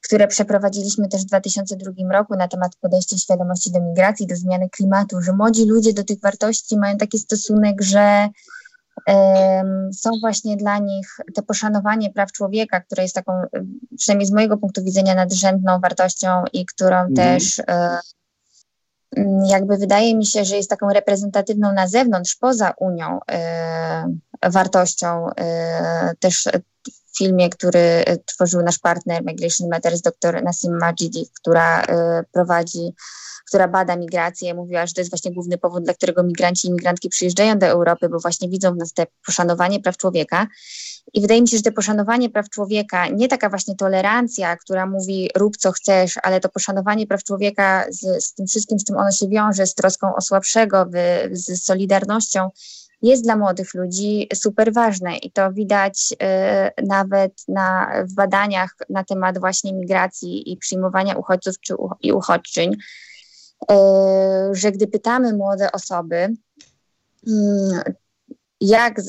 [0.00, 5.20] które przeprowadziliśmy też w 2002 roku na temat podejścia świadomości do migracji, do zmiany klimatu,
[5.20, 8.28] że młodzi ludzie do tych wartości mają taki stosunek, że
[9.06, 13.32] um, są właśnie dla nich to poszanowanie praw człowieka, które jest taką,
[13.98, 17.14] przynajmniej z mojego punktu widzenia, nadrzędną wartością i którą mm.
[17.14, 23.18] też um, jakby wydaje mi się, że jest taką reprezentatywną na zewnątrz, poza Unią,
[24.44, 25.32] y, wartością y,
[26.20, 26.48] też
[27.18, 32.94] filmie, który e, tworzył nasz partner Migration Matters, dr Nassim Majidi, która e, prowadzi,
[33.48, 37.08] która bada migrację, mówiła, że to jest właśnie główny powód, dla którego migranci i migrantki
[37.08, 40.46] przyjeżdżają do Europy, bo właśnie widzą w nas te poszanowanie praw człowieka.
[41.14, 45.30] I wydaje mi się, że to poszanowanie praw człowieka, nie taka właśnie tolerancja, która mówi
[45.36, 49.12] rób co chcesz, ale to poszanowanie praw człowieka z, z tym wszystkim, z czym ono
[49.12, 50.86] się wiąże, z troską o słabszego,
[51.32, 52.50] z solidarnością,
[53.02, 59.04] jest dla młodych ludzi super ważne i to widać y, nawet na, w badaniach na
[59.04, 63.74] temat właśnie migracji i przyjmowania uchodźców czy, i uchodźczyń, y,
[64.52, 66.36] że gdy pytamy młode osoby,
[67.28, 67.94] y,
[68.60, 69.00] jak,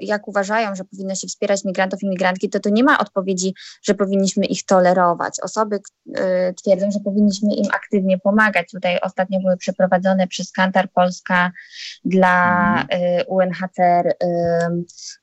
[0.00, 3.94] jak uważają, że powinno się wspierać migrantów i migrantki, to tu nie ma odpowiedzi, że
[3.94, 5.40] powinniśmy ich tolerować.
[5.42, 8.70] Osoby y, twierdzą, że powinniśmy im aktywnie pomagać.
[8.70, 11.52] Tutaj ostatnio były przeprowadzone przez Kantar Polska
[12.04, 12.86] dla y,
[13.26, 14.14] UNHCR y,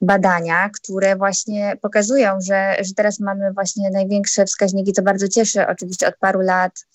[0.02, 6.08] badania, które właśnie pokazują, że, że teraz mamy właśnie największe wskaźniki, co bardzo cieszy, oczywiście
[6.08, 6.86] od paru lat.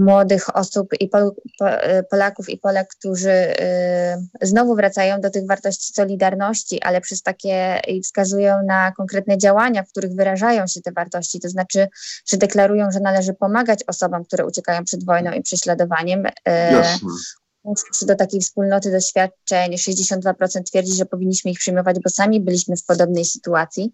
[0.00, 1.32] Mm, młodych osób i Pol,
[2.10, 8.02] Polaków i Polek, którzy y, znowu wracają do tych wartości solidarności, ale przez takie i
[8.02, 11.88] wskazują na konkretne działania, w których wyrażają się te wartości, to znaczy,
[12.26, 16.26] że deklarują, że należy pomagać osobom, które uciekają przed wojną i prześladowaniem.
[16.26, 17.08] Y, Jasne
[18.02, 19.72] do takiej wspólnoty doświadczeń.
[19.72, 23.92] 62% twierdzi, że powinniśmy ich przyjmować, bo sami byliśmy w podobnej sytuacji.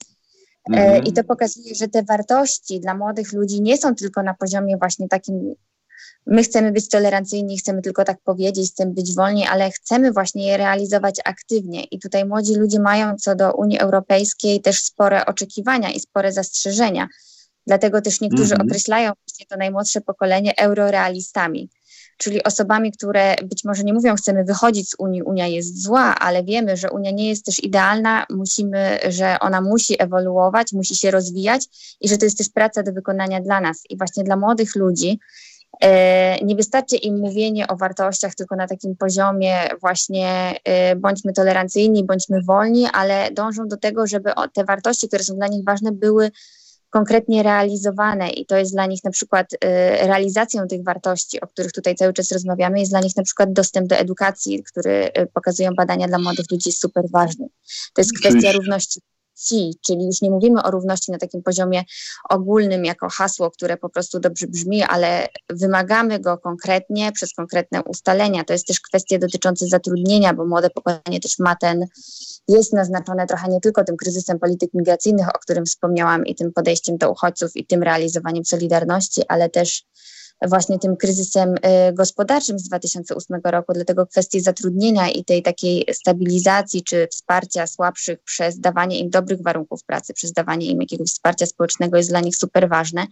[0.73, 1.05] E, mhm.
[1.05, 5.09] I to pokazuje, że te wartości dla młodych ludzi nie są tylko na poziomie właśnie
[5.09, 5.55] takim
[6.27, 10.57] My chcemy być tolerancyjni, chcemy tylko tak powiedzieć, chcemy być wolni, ale chcemy właśnie je
[10.57, 11.85] realizować aktywnie.
[11.85, 17.09] I tutaj młodzi ludzie mają co do Unii Europejskiej też spore oczekiwania i spore zastrzeżenia.
[17.67, 18.71] Dlatego też niektórzy mm -hmm.
[18.71, 21.71] określają właśnie to najmłodsze pokolenie eurorealistami,
[22.17, 26.45] czyli osobami, które być może nie mówią, chcemy wychodzić z Unii, Unia jest zła, ale
[26.45, 31.67] wiemy, że Unia nie jest też idealna, musimy, że ona musi ewoluować, musi się rozwijać
[32.01, 33.83] i że to jest też praca do wykonania dla nas.
[33.91, 35.19] I właśnie dla młodych ludzi
[36.43, 42.43] nie wystarczy im mówienie o wartościach tylko na takim poziomie właśnie e, bądźmy tolerancyjni, bądźmy
[42.43, 46.31] wolni, ale dążą do tego, żeby te wartości, które są dla nich ważne, były
[46.91, 48.31] konkretnie realizowane.
[48.31, 52.13] I to jest dla nich na przykład e, realizacją tych wartości, o których tutaj cały
[52.13, 56.47] czas rozmawiamy, jest dla nich na przykład dostęp do edukacji, który pokazują badania dla młodych
[56.51, 57.47] ludzi, jest super ważny.
[57.95, 59.01] To jest kwestia równości
[59.87, 61.83] czyli już nie mówimy o równości na takim poziomie
[62.31, 68.45] ogólnym jako hasło, które po prostu dobrze brzmi, ale wymagamy go konkretnie przez konkretne ustalenia.
[68.45, 71.87] To jest też kwestia dotycząca zatrudnienia, bo młode pokolenie też ma ten,
[72.49, 76.99] jest naznaczone trochę nie tylko tym kryzysem polityk migracyjnych, o którym wspomniałam, i tym podejściem
[76.99, 79.85] do uchodźców, i tym realizowaniem solidarności, ale też
[80.49, 86.83] właśnie tym kryzysem y, gospodarczym z 2008 roku, dlatego kwestie zatrudnienia i tej takiej stabilizacji
[86.83, 91.97] czy wsparcia słabszych przez dawanie im dobrych warunków pracy, przez dawanie im jakiegoś wsparcia społecznego
[91.97, 93.07] jest dla nich super ważne.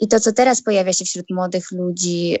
[0.00, 2.38] I to, co teraz pojawia się wśród młodych ludzi, yy,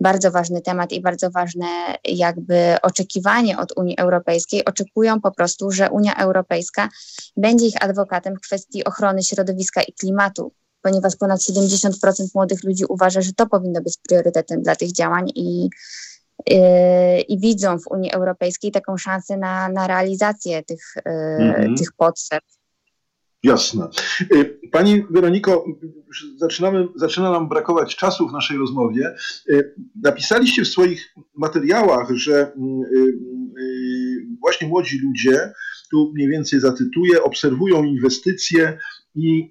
[0.00, 1.66] bardzo ważny temat i bardzo ważne
[2.04, 4.64] jakby oczekiwanie od Unii Europejskiej.
[4.64, 6.88] Oczekują po prostu, że Unia Europejska
[7.36, 10.52] będzie ich adwokatem w kwestii ochrony środowiska i klimatu,
[10.86, 11.90] ponieważ ponad 70%
[12.34, 15.68] młodych ludzi uważa, że to powinno być priorytetem dla tych działań i,
[16.48, 21.78] yy, i widzą w Unii Europejskiej taką szansę na, na realizację tych, mm-hmm.
[21.78, 22.44] tych potrzeb.
[23.42, 23.88] Jasne.
[24.30, 25.64] Yy, pani Weroniko,
[26.36, 29.14] zaczynamy, zaczyna nam brakować czasu w naszej rozmowie.
[30.02, 32.52] Napisaliście w swoich materiałach, że
[34.40, 35.52] właśnie młodzi ludzie,
[35.90, 38.78] tu mniej więcej zatytuję, obserwują inwestycje
[39.16, 39.50] i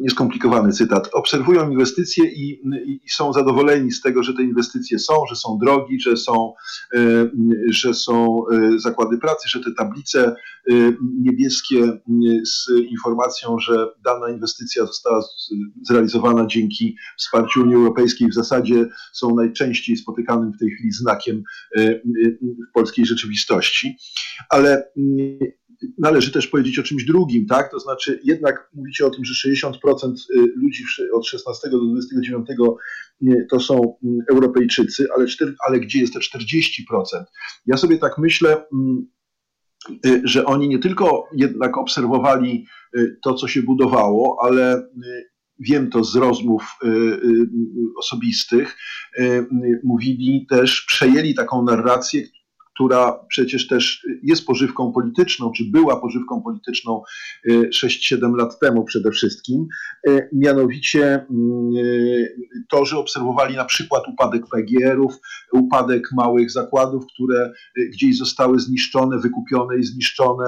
[0.00, 5.36] nieskomplikowany cytat, obserwują inwestycje i, i, są zadowoleni z tego, że te inwestycje są, że
[5.36, 6.54] są drogi, że są,
[6.94, 7.30] e,
[7.70, 8.44] że są
[8.76, 10.34] zakłady pracy, że te tablice
[11.00, 12.00] niebieskie
[12.44, 15.24] z informacją, że dana inwestycja została
[15.82, 21.42] zrealizowana dzięki wsparciu Unii Europejskiej w zasadzie są najczęściej spotykanym w tej chwili znakiem
[22.70, 23.96] w polskiej rzeczywistości.
[24.50, 24.84] Ale
[25.98, 27.70] należy też powiedzieć o czymś drugim, tak?
[27.70, 32.48] To znaczy, jednak mówicie o tym, że 60% y, ludzi od 16 do 29
[33.22, 33.74] y, to są
[34.04, 35.26] mm, Europejczycy, ale,
[35.66, 37.24] ale gdzie jest te 40%?
[37.66, 39.06] Ja sobie tak myślę, mm,
[40.06, 42.66] y, że oni nie tylko jednak obserwowali
[43.22, 44.88] to, co się budowało, ale
[45.58, 46.62] wiem to z rozmów
[47.98, 48.76] osobistych,
[49.84, 52.22] mówili też, przejęli taką narrację,
[52.78, 57.02] która przecież też jest pożywką polityczną, czy była pożywką polityczną
[57.48, 59.66] 6-7 y, lat temu przede wszystkim,
[60.08, 62.36] y, mianowicie mm, y,
[62.70, 65.14] to, że obserwowali na przykład upadek PGR-ów,
[65.52, 70.44] upadek małych zakładów, które gdzieś zostały zniszczone, wykupione i zniszczone,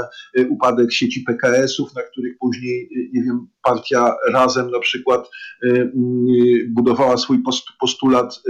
[0.48, 5.30] upadek sieci PKS-ów, na których później, nie wiem, partia Razem na przykład
[6.68, 7.42] budowała swój
[7.80, 8.42] postulat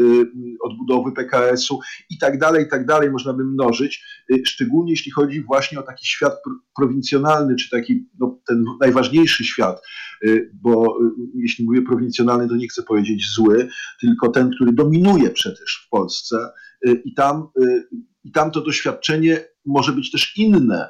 [0.62, 1.78] odbudowy PKS-u
[2.10, 5.80] i tak dalej, i tak dalej, można by mnożyć mnożyć, y, szczególnie jeśli chodzi właśnie
[5.80, 6.34] o taki świat
[6.76, 9.82] prowincjonalny, czy taki no, ten najważniejszy świat,
[10.24, 13.68] y, bo y, jeśli mówię prowincjonalny, to nie chcę powiedzieć zły,
[14.00, 16.36] tylko ten, który dominuje przecież w Polsce
[17.04, 17.48] i tam,
[18.24, 20.88] i tam to doświadczenie może być też inne,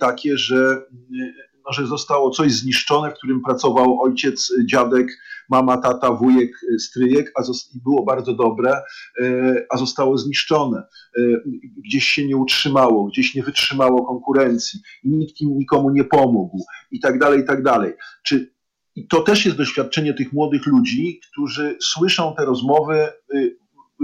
[0.00, 0.82] takie, że
[1.66, 5.06] no, że zostało coś zniszczone, w którym pracował ojciec, dziadek,
[5.48, 7.42] mama, tata, wujek, stryjek, a
[7.84, 8.82] było bardzo dobre,
[9.20, 10.78] e, a zostało zniszczone.
[10.78, 11.20] E,
[11.76, 17.00] gdzieś się nie utrzymało, gdzieś nie wytrzymało konkurencji i nikt im nikomu nie pomógł i
[17.00, 17.92] tak dalej, i tak dalej.
[18.22, 18.52] Czy
[18.96, 23.38] i to też jest doświadczenie tych młodych ludzi, którzy słyszą te rozmowy y,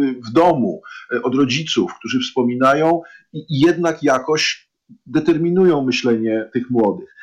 [0.03, 0.83] y, w domu
[1.23, 3.03] od rodziców, którzy wspominają
[3.33, 4.69] i jednak jakoś
[5.07, 7.15] determinują myślenie tych młodych.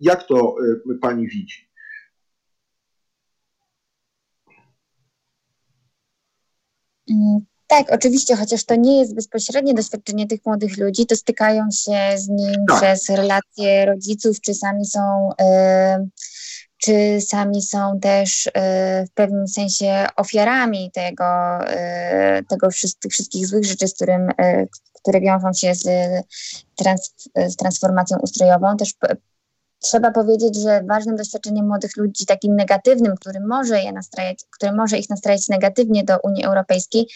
[0.00, 0.54] Jak to
[0.90, 1.70] e, pani widzi?
[7.10, 12.18] Mm, tak, oczywiście, chociaż to nie jest bezpośrednie doświadczenie tych młodych ludzi, to stykają się
[12.18, 12.76] z nim tak.
[12.76, 16.08] przez relacje rodziców, czy sami są, y,
[16.76, 18.50] czy sami są też y,
[19.06, 21.24] w pewnym sensie ofiarami tego,
[22.38, 22.68] y, tego
[23.10, 24.28] wszystkich złych rzeczy, z którym,
[24.92, 25.88] które wiążą się z,
[26.76, 27.14] trans,
[27.48, 28.76] z transformacją ustrojową.
[28.76, 28.94] Też
[29.80, 34.98] trzeba powiedzieć, że ważnym doświadczeniem młodych ludzi, takim negatywnym, który może, je nastrajać, który może
[34.98, 37.06] ich nastrajać negatywnie do Unii Europejskiej,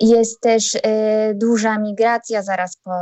[0.00, 0.80] jest też y,
[1.34, 2.92] duża migracja zaraz po,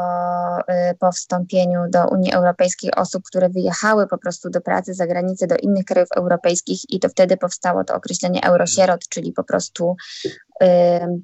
[0.59, 5.47] y, po wstąpieniu do Unii Europejskiej osób, które wyjechały po prostu do pracy za granicę,
[5.47, 9.97] do innych krajów europejskich i to wtedy powstało to określenie eurosierot, czyli po prostu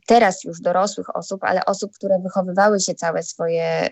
[0.06, 3.88] teraz już dorosłych osób, ale osób, które wychowywały się całe swoje,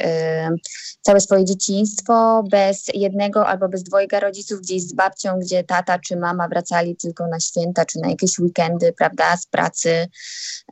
[1.00, 6.16] całe swoje dzieciństwo bez jednego albo bez dwojga rodziców, gdzieś z babcią, gdzie tata czy
[6.16, 10.08] mama wracali tylko na święta czy na jakieś weekendy, prawda, z pracy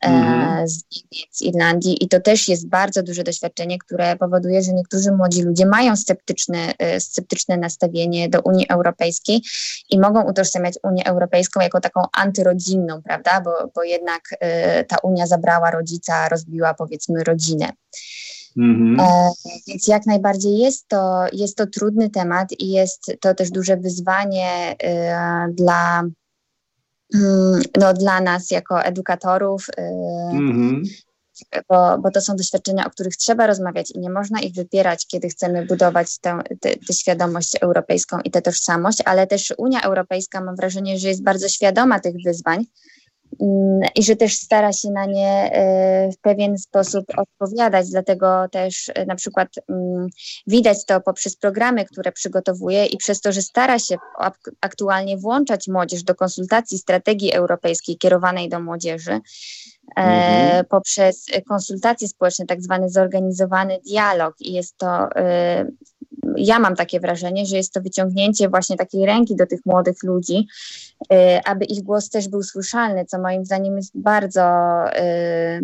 [0.01, 0.69] mm.
[0.69, 2.05] z Niemiec, Irlandii.
[2.05, 6.59] I to też jest bardzo duże doświadczenie, które powoduje, że niektórzy młodzi ludzie mają sceptyczne,
[6.79, 9.43] e, sceptyczne nastawienie do Unii Europejskiej
[9.91, 14.58] i mogą utożsamiać Unię Europejską jako taką antyrodzinną, prawda, bo, bo jednak e,
[14.89, 17.73] ta Unia zabrała rodzica, rozbiła powiedzmy rodzinę.
[18.59, 19.01] Mhm.
[19.01, 19.31] E,
[19.67, 24.77] więc jak najbardziej jest to, jest to trudny temat i jest to też duże wyzwanie
[24.83, 26.03] e, dla,
[27.15, 29.83] mm, no, dla nas jako edukatorów, e,
[30.33, 30.83] mhm.
[31.69, 35.29] bo, bo to są doświadczenia, o których trzeba rozmawiać i nie można ich wypierać, kiedy
[35.29, 40.57] chcemy budować tę, tę, tę świadomość europejską i tę tożsamość, ale też Unia Europejska mam
[40.57, 42.65] wrażenie, że jest bardzo świadoma tych wyzwań
[43.95, 47.91] i że też stara się na nie e, w pewien sposób odpowiadać.
[47.91, 50.07] Dlatego też e, na przykład mm,
[50.47, 53.97] widać to poprzez programy, które przygotowuje i przez to, że stara się
[54.61, 59.13] aktualnie włączać młodzież do konsultacji strategii europejskiej kierowanej do młodzieży.
[59.13, 59.21] E,
[59.97, 60.65] mhm.
[60.65, 65.09] poprzez konsultacje społeczne, tak zwany zorganizowany dialog i jest to
[66.39, 70.47] ja mam takie wrażenie, że jest to wyciągnięcie właśnie takiej ręki do tych młodych ludzi,
[71.13, 74.43] y, aby ich głos też był słyszalny, co moim zdaniem jest bardzo,
[74.97, 75.63] y,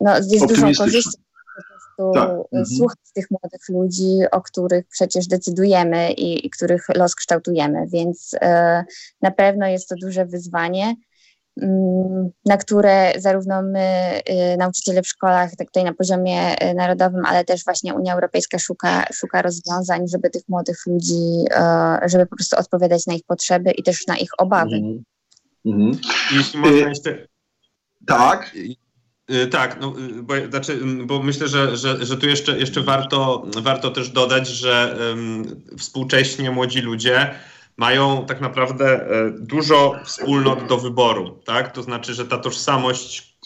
[0.00, 1.26] no, jest dużą korzyścią
[1.96, 2.30] prostu tak.
[2.30, 2.66] Mhm.
[2.66, 8.38] słuchać tych młodych ludzi, o których przecież decydujemy i, i których los kształtujemy, więc y,
[9.22, 10.94] na pewno jest to duże wyzwanie.
[11.62, 14.20] Mm, na które zarówno my,
[14.58, 19.42] nauczyciele w szkołach, tak tutaj na poziomie narodowym, ale też właśnie Unia Europejska szuka, szuka
[19.42, 21.44] rozwiązań, żeby tych młodych ludzi,
[22.06, 24.76] żeby po prostu odpowiadać na ich potrzeby i też na ich obawy.
[24.76, 25.04] Mhm.
[25.66, 25.98] Mhm.
[26.36, 27.26] Jeśli można jeszcze...
[28.06, 28.54] Tak.
[29.30, 33.46] Y, tak, no, y, bo, znaczy, bo myślę, że, że, że tu jeszcze, jeszcze warto,
[33.62, 37.34] warto też dodać, że um, współcześnie młodzi ludzie
[37.76, 41.72] mają tak naprawdę e, dużo wspólnot do wyboru, tak?
[41.72, 43.36] To znaczy, że ta tożsamość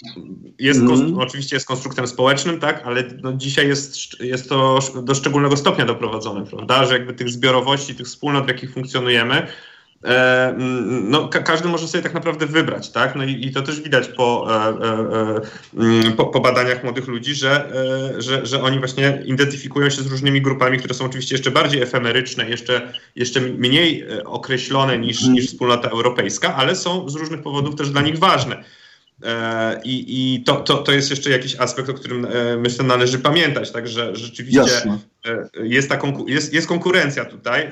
[0.58, 1.18] jest mm.
[1.18, 6.46] oczywiście jest konstruktem społecznym, tak, ale no dzisiaj jest, jest to do szczególnego stopnia doprowadzone,
[6.46, 9.46] prawda, że jakby tych zbiorowości, tych wspólnot, w jakich funkcjonujemy,
[11.02, 13.16] no, ka każdy może sobie tak naprawdę wybrać, tak?
[13.16, 15.40] No i, i to też widać po, e, e,
[15.76, 17.72] mm, po, po, badaniach młodych ludzi, że,
[18.18, 22.50] że, że oni właśnie identyfikują się z różnymi grupami, które są oczywiście jeszcze bardziej efemeryczne,
[22.50, 28.02] jeszcze, jeszcze mniej określone niż, niż wspólnota europejska, ale są z różnych powodów też dla
[28.02, 28.64] nich ważne.
[29.84, 32.26] I, i to, to, to jest jeszcze jakiś aspekt, o którym
[32.58, 34.98] myślę należy pamiętać, tak, że rzeczywiście Jasne.
[35.62, 37.70] jest, ta jest, jest konkurencja tutaj.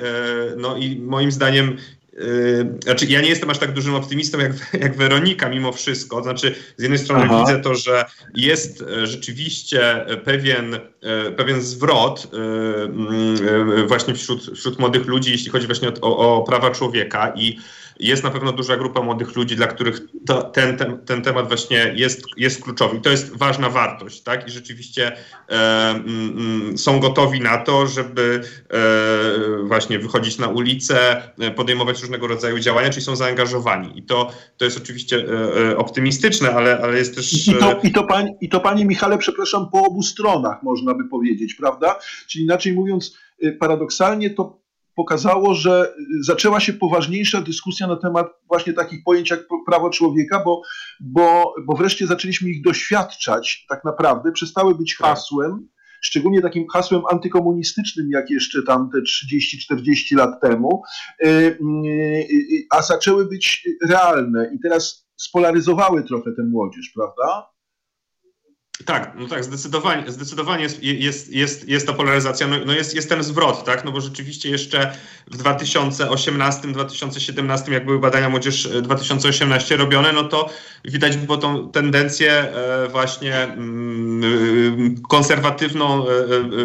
[0.56, 1.76] No i moim zdaniem
[2.82, 4.52] znaczy, ja nie jestem aż tak dużym optymistą jak,
[4.84, 6.22] jak Weronika mimo wszystko.
[6.22, 7.40] Znaczy, z jednej strony Aha.
[7.40, 8.04] widzę to, że
[8.34, 12.28] jest e, rzeczywiście pewien, e, pewien zwrot
[13.80, 17.58] e, właśnie wśród, wśród młodych ludzi, jeśli chodzi właśnie o, o prawa człowieka i
[17.98, 21.92] jest na pewno duża grupa młodych ludzi, dla których to, ten, ten, ten temat właśnie
[21.96, 22.96] jest, jest kluczowy.
[22.96, 24.48] I to jest ważna wartość, tak?
[24.48, 25.16] I rzeczywiście
[25.48, 28.40] e, mm, są gotowi na to, żeby
[28.70, 28.78] e,
[29.64, 33.98] właśnie wychodzić na ulicę, e, podejmować różnego rodzaju działania, czyli są zaangażowani.
[33.98, 37.48] I to, to jest oczywiście e, e optymistyczne, ale, ale jest też...
[37.48, 41.08] I to, i, to pani, I to, panie Michale, przepraszam, po obu stronach można by
[41.08, 41.98] powiedzieć, prawda?
[42.26, 44.67] Czyli inaczej mówiąc, e, paradoksalnie to
[44.98, 50.62] pokazało, że zaczęła się poważniejsza dyskusja na temat właśnie takich pojęć jak prawo człowieka, bo,
[51.00, 55.08] bo, bo wreszcie zaczęliśmy ich doświadczać tak naprawdę, przestały być tak.
[55.08, 55.68] hasłem,
[56.02, 60.82] szczególnie takim hasłem antykomunistycznym, jak jeszcze tam te 30-40 lat temu,
[61.24, 61.58] y, y,
[62.30, 67.57] y, a zaczęły być realne i teraz spolaryzowały trochę tę młodzież, prawda?
[68.84, 73.08] Tak, no tak, zdecydowanie, zdecydowanie jest, jest, jest, jest ta polaryzacja, no, no, jest, jest
[73.08, 74.92] ten zwrot, tak, no bo rzeczywiście jeszcze
[75.26, 80.50] w 2018-2017, jak były badania Młodzież 2018 e, robione, no to
[80.84, 86.10] widać było tą tendencję e, właśnie mm, konserwatywną, e,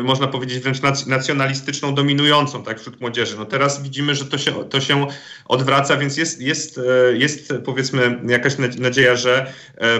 [0.03, 3.38] można powiedzieć wręcz nacjonalistyczną, dominującą, tak, wśród młodzieży.
[3.38, 5.07] No teraz widzimy, że to się, to się
[5.45, 6.80] odwraca, więc jest, jest,
[7.14, 9.53] jest powiedzmy jakaś nadzieja, że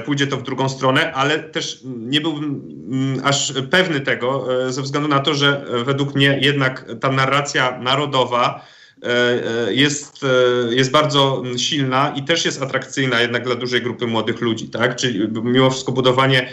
[0.06, 4.82] pójdzie to w drugą stronę, ale też nie byłbym mm, aż pewny tego, e, ze
[4.82, 8.66] względu na to, że według mnie jednak ta narracja narodowa
[9.04, 10.26] e, e, jest,
[10.70, 14.96] jest bardzo silna i też jest atrakcyjna jednak dla dużej grupy młodych ludzi, tak?
[14.96, 16.50] Czyli mimo wszystko budowanie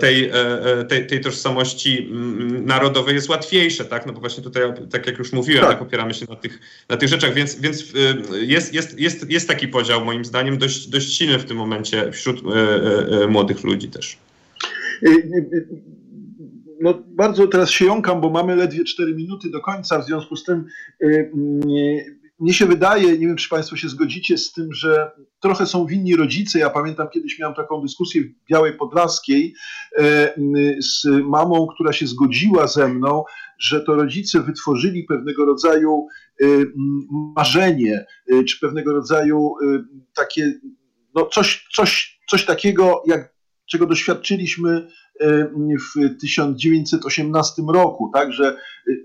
[0.00, 0.30] tej,
[0.88, 4.06] tej, tej tożsamości mm, narodowej jest łatwiejsze, tak?
[4.06, 6.58] No bo właśnie tutaj, tak jak już mówiłem, tak, tak opieramy się na tych,
[6.88, 7.84] na tych rzeczach, więc, więc
[8.32, 12.42] jest, jest, jest, jest taki podział moim zdaniem dość, dość silny w tym momencie wśród
[13.28, 14.18] młodych ludzi też.
[15.02, 15.82] Y, y, y,
[16.80, 20.44] no, bardzo teraz się jąkam, bo mamy ledwie 4 minuty do końca, w związku z
[20.44, 20.64] tym
[22.38, 26.16] mnie się wydaje, nie wiem czy Państwo się zgodzicie z tym, że trochę są winni
[26.16, 26.58] rodzice.
[26.58, 29.54] Ja pamiętam kiedyś miałem taką dyskusję w Białej Podlaskiej
[30.80, 33.24] z mamą, która się zgodziła ze mną,
[33.58, 36.06] że to rodzice wytworzyli pewnego rodzaju
[37.36, 38.06] marzenie,
[38.48, 39.54] czy pewnego rodzaju
[40.14, 40.52] takie,
[41.14, 43.32] no coś, coś, coś takiego jak
[43.72, 44.88] czego doświadczyliśmy
[45.20, 45.48] e,
[45.94, 48.56] w 1918 roku, także e,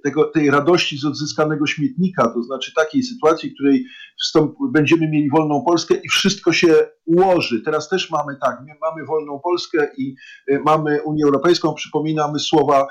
[0.04, 3.86] tego, tej radości z odzyskanego śmietnika, to znaczy takiej sytuacji, w której
[4.20, 7.62] wstąp, będziemy mieli wolną Polskę i wszystko się ułoży.
[7.62, 10.16] Teraz też mamy tak, my mamy wolną Polskę i
[10.48, 11.74] e, mamy Unię Europejską.
[11.74, 12.88] Przypominamy słowa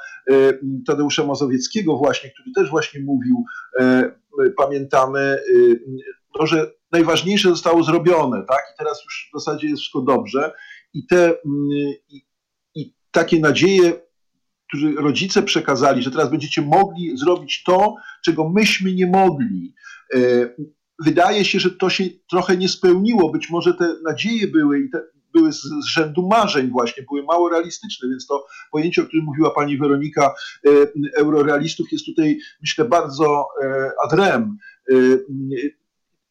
[0.86, 3.44] Tadeusza Mazowieckiego właśnie, który też właśnie mówił,
[4.56, 5.38] pamiętamy
[6.38, 8.60] to, że najważniejsze zostało zrobione, tak?
[8.74, 10.52] I teraz już w zasadzie jest wszystko dobrze
[10.96, 11.68] i te mm,
[12.08, 12.26] i,
[13.10, 13.92] takie nadzieje,
[14.68, 17.94] które rodzice przekazali, że teraz będziecie mogli zrobić to,
[18.24, 19.74] czego myśmy nie mogli.
[20.14, 20.18] E,
[21.04, 23.30] wydaje się, że to się trochę nie spełniło.
[23.30, 25.02] Być może te nadzieje były i te,
[25.34, 29.50] były z, z rzędu marzeń właśnie, były mało realistyczne, więc to pojęcie, o którym mówiła
[29.50, 30.34] pani Weronika,
[30.66, 30.70] e,
[31.16, 34.58] eurorealistów jest tutaj, myślę, bardzo e, adrem.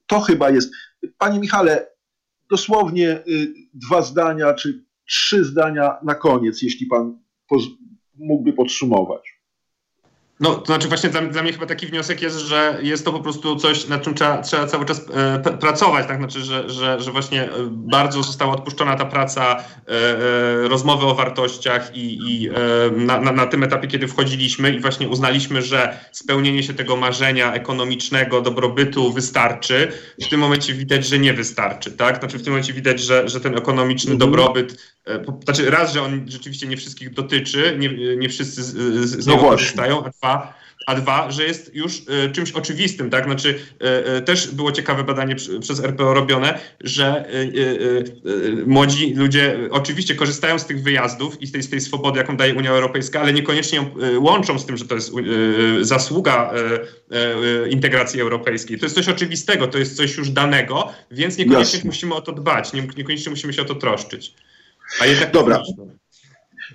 [0.08, 0.74] To chyba jest.
[1.18, 1.95] Panie Michale,
[2.50, 7.20] dosłownie y, dwa zdania czy trzy zdania na koniec, jeśli pan
[8.16, 9.35] mógłby podsumować.
[10.40, 13.20] No, to znaczy właśnie dla, dla, mnie chyba taki wniosek jest, że jest to po
[13.20, 16.18] prostu coś, nad czym trzeba, trzeba cały czas e, pracować, tak?
[16.18, 21.16] Znaczy, że, że, że właśnie e, bardzo została odpuszczona ta praca, e, e, rozmowy o
[21.16, 22.52] wartościach i, i e,
[22.92, 27.54] na, na, na, tym etapie, kiedy wchodziliśmy i właśnie uznaliśmy, że spełnienie się tego marzenia
[27.54, 29.92] ekonomicznego, dobrobytu wystarczy.
[30.26, 32.20] W tym momencie widać, że nie wystarczy, tak?
[32.20, 34.32] Znaczy w tym momencie widać, że, że ten ekonomiczny mhm.
[34.32, 34.95] dobrobyt,
[35.44, 38.74] znaczy raz, że on rzeczywiście nie wszystkich dotyczy, nie, nie wszyscy z,
[39.10, 40.54] z, no niego korzystają, a dwa,
[40.86, 43.26] a dwa, że jest już y, czymś oczywistym, tak?
[43.26, 47.26] Znaczy, y, y, też było ciekawe badanie przy, przez RPO robione, że
[48.66, 52.56] młodzi ludzie oczywiście korzystają z tych wyjazdów i z tej, z tej swobody, jaką daje
[52.56, 53.90] Unia Europejska, ale niekoniecznie ją
[54.20, 55.12] łączą z tym, że to jest
[55.82, 56.54] zasługa
[57.70, 58.80] integracji europejskiej.
[58.80, 61.88] To jest coś oczywistego, to jest coś już danego, więc niekoniecznie Jasne.
[61.88, 64.34] musimy o to dbać, niekoniecznie musimy się o to troszczyć.
[65.02, 65.62] A jednak Dobra.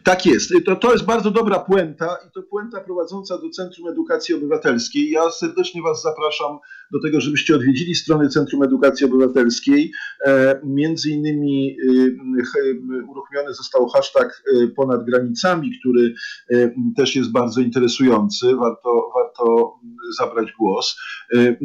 [0.04, 0.52] Tak jest.
[0.66, 5.11] To, to jest bardzo dobra puenta i to puenta prowadząca do Centrum Edukacji Obywatelskiej.
[5.11, 6.58] Ja serdecznie Was zapraszam
[6.92, 9.92] do tego, żebyście odwiedzili stronę Centrum Edukacji Obywatelskiej.
[10.26, 16.14] E, między innymi e, uruchomiony został hashtag e, ponad granicami, który
[16.50, 18.56] e, też jest bardzo interesujący.
[18.56, 19.74] Warto, warto
[20.18, 20.96] zabrać głos.
[21.34, 21.56] E,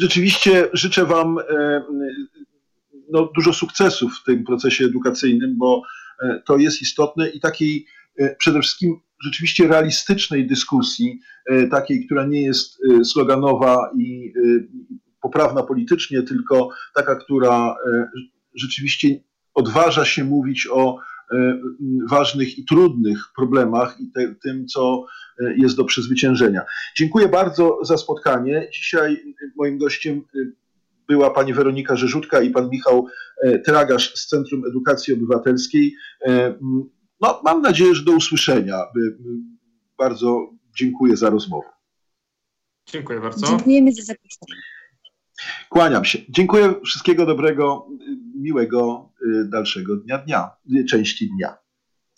[0.00, 1.82] rzeczywiście życzę Wam e,
[3.10, 5.82] no, dużo sukcesów w tym procesie edukacyjnym, bo
[6.20, 7.86] E, to jest istotne i takiej
[8.18, 14.32] e, przede wszystkim rzeczywiście realistycznej dyskusji, e, takiej, która nie jest sloganowa i
[15.22, 17.76] poprawna politycznie, tylko taka, która
[18.54, 19.08] rzeczywiście
[19.54, 20.98] odważa się mówić o
[22.10, 25.06] ważnych i trudnych problemach i te, tym, co
[25.56, 26.62] jest do przezwyciężenia.
[26.96, 28.68] Dziękuję bardzo za spotkanie.
[28.72, 30.22] Dzisiaj moim gościem
[31.08, 33.06] była pani Weronika Rzeżutka i pan Michał
[33.42, 35.94] e, Tragasz z Centrum Edukacji Obywatelskiej.
[36.26, 36.58] E,
[37.20, 38.82] no, mam nadzieję, że do usłyszenia.
[39.98, 41.68] Bardzo dziękuję za rozmowę.
[42.86, 43.46] Dziękuję bardzo.
[43.46, 44.62] Dziękujemy za zaproszenie.
[45.68, 46.18] Kłaniam się.
[46.28, 46.74] Dziękuję.
[46.84, 47.88] Wszystkiego dobrego,
[48.34, 49.12] miłego
[49.48, 50.50] dalszego dnia, dnia
[50.88, 51.65] części dnia.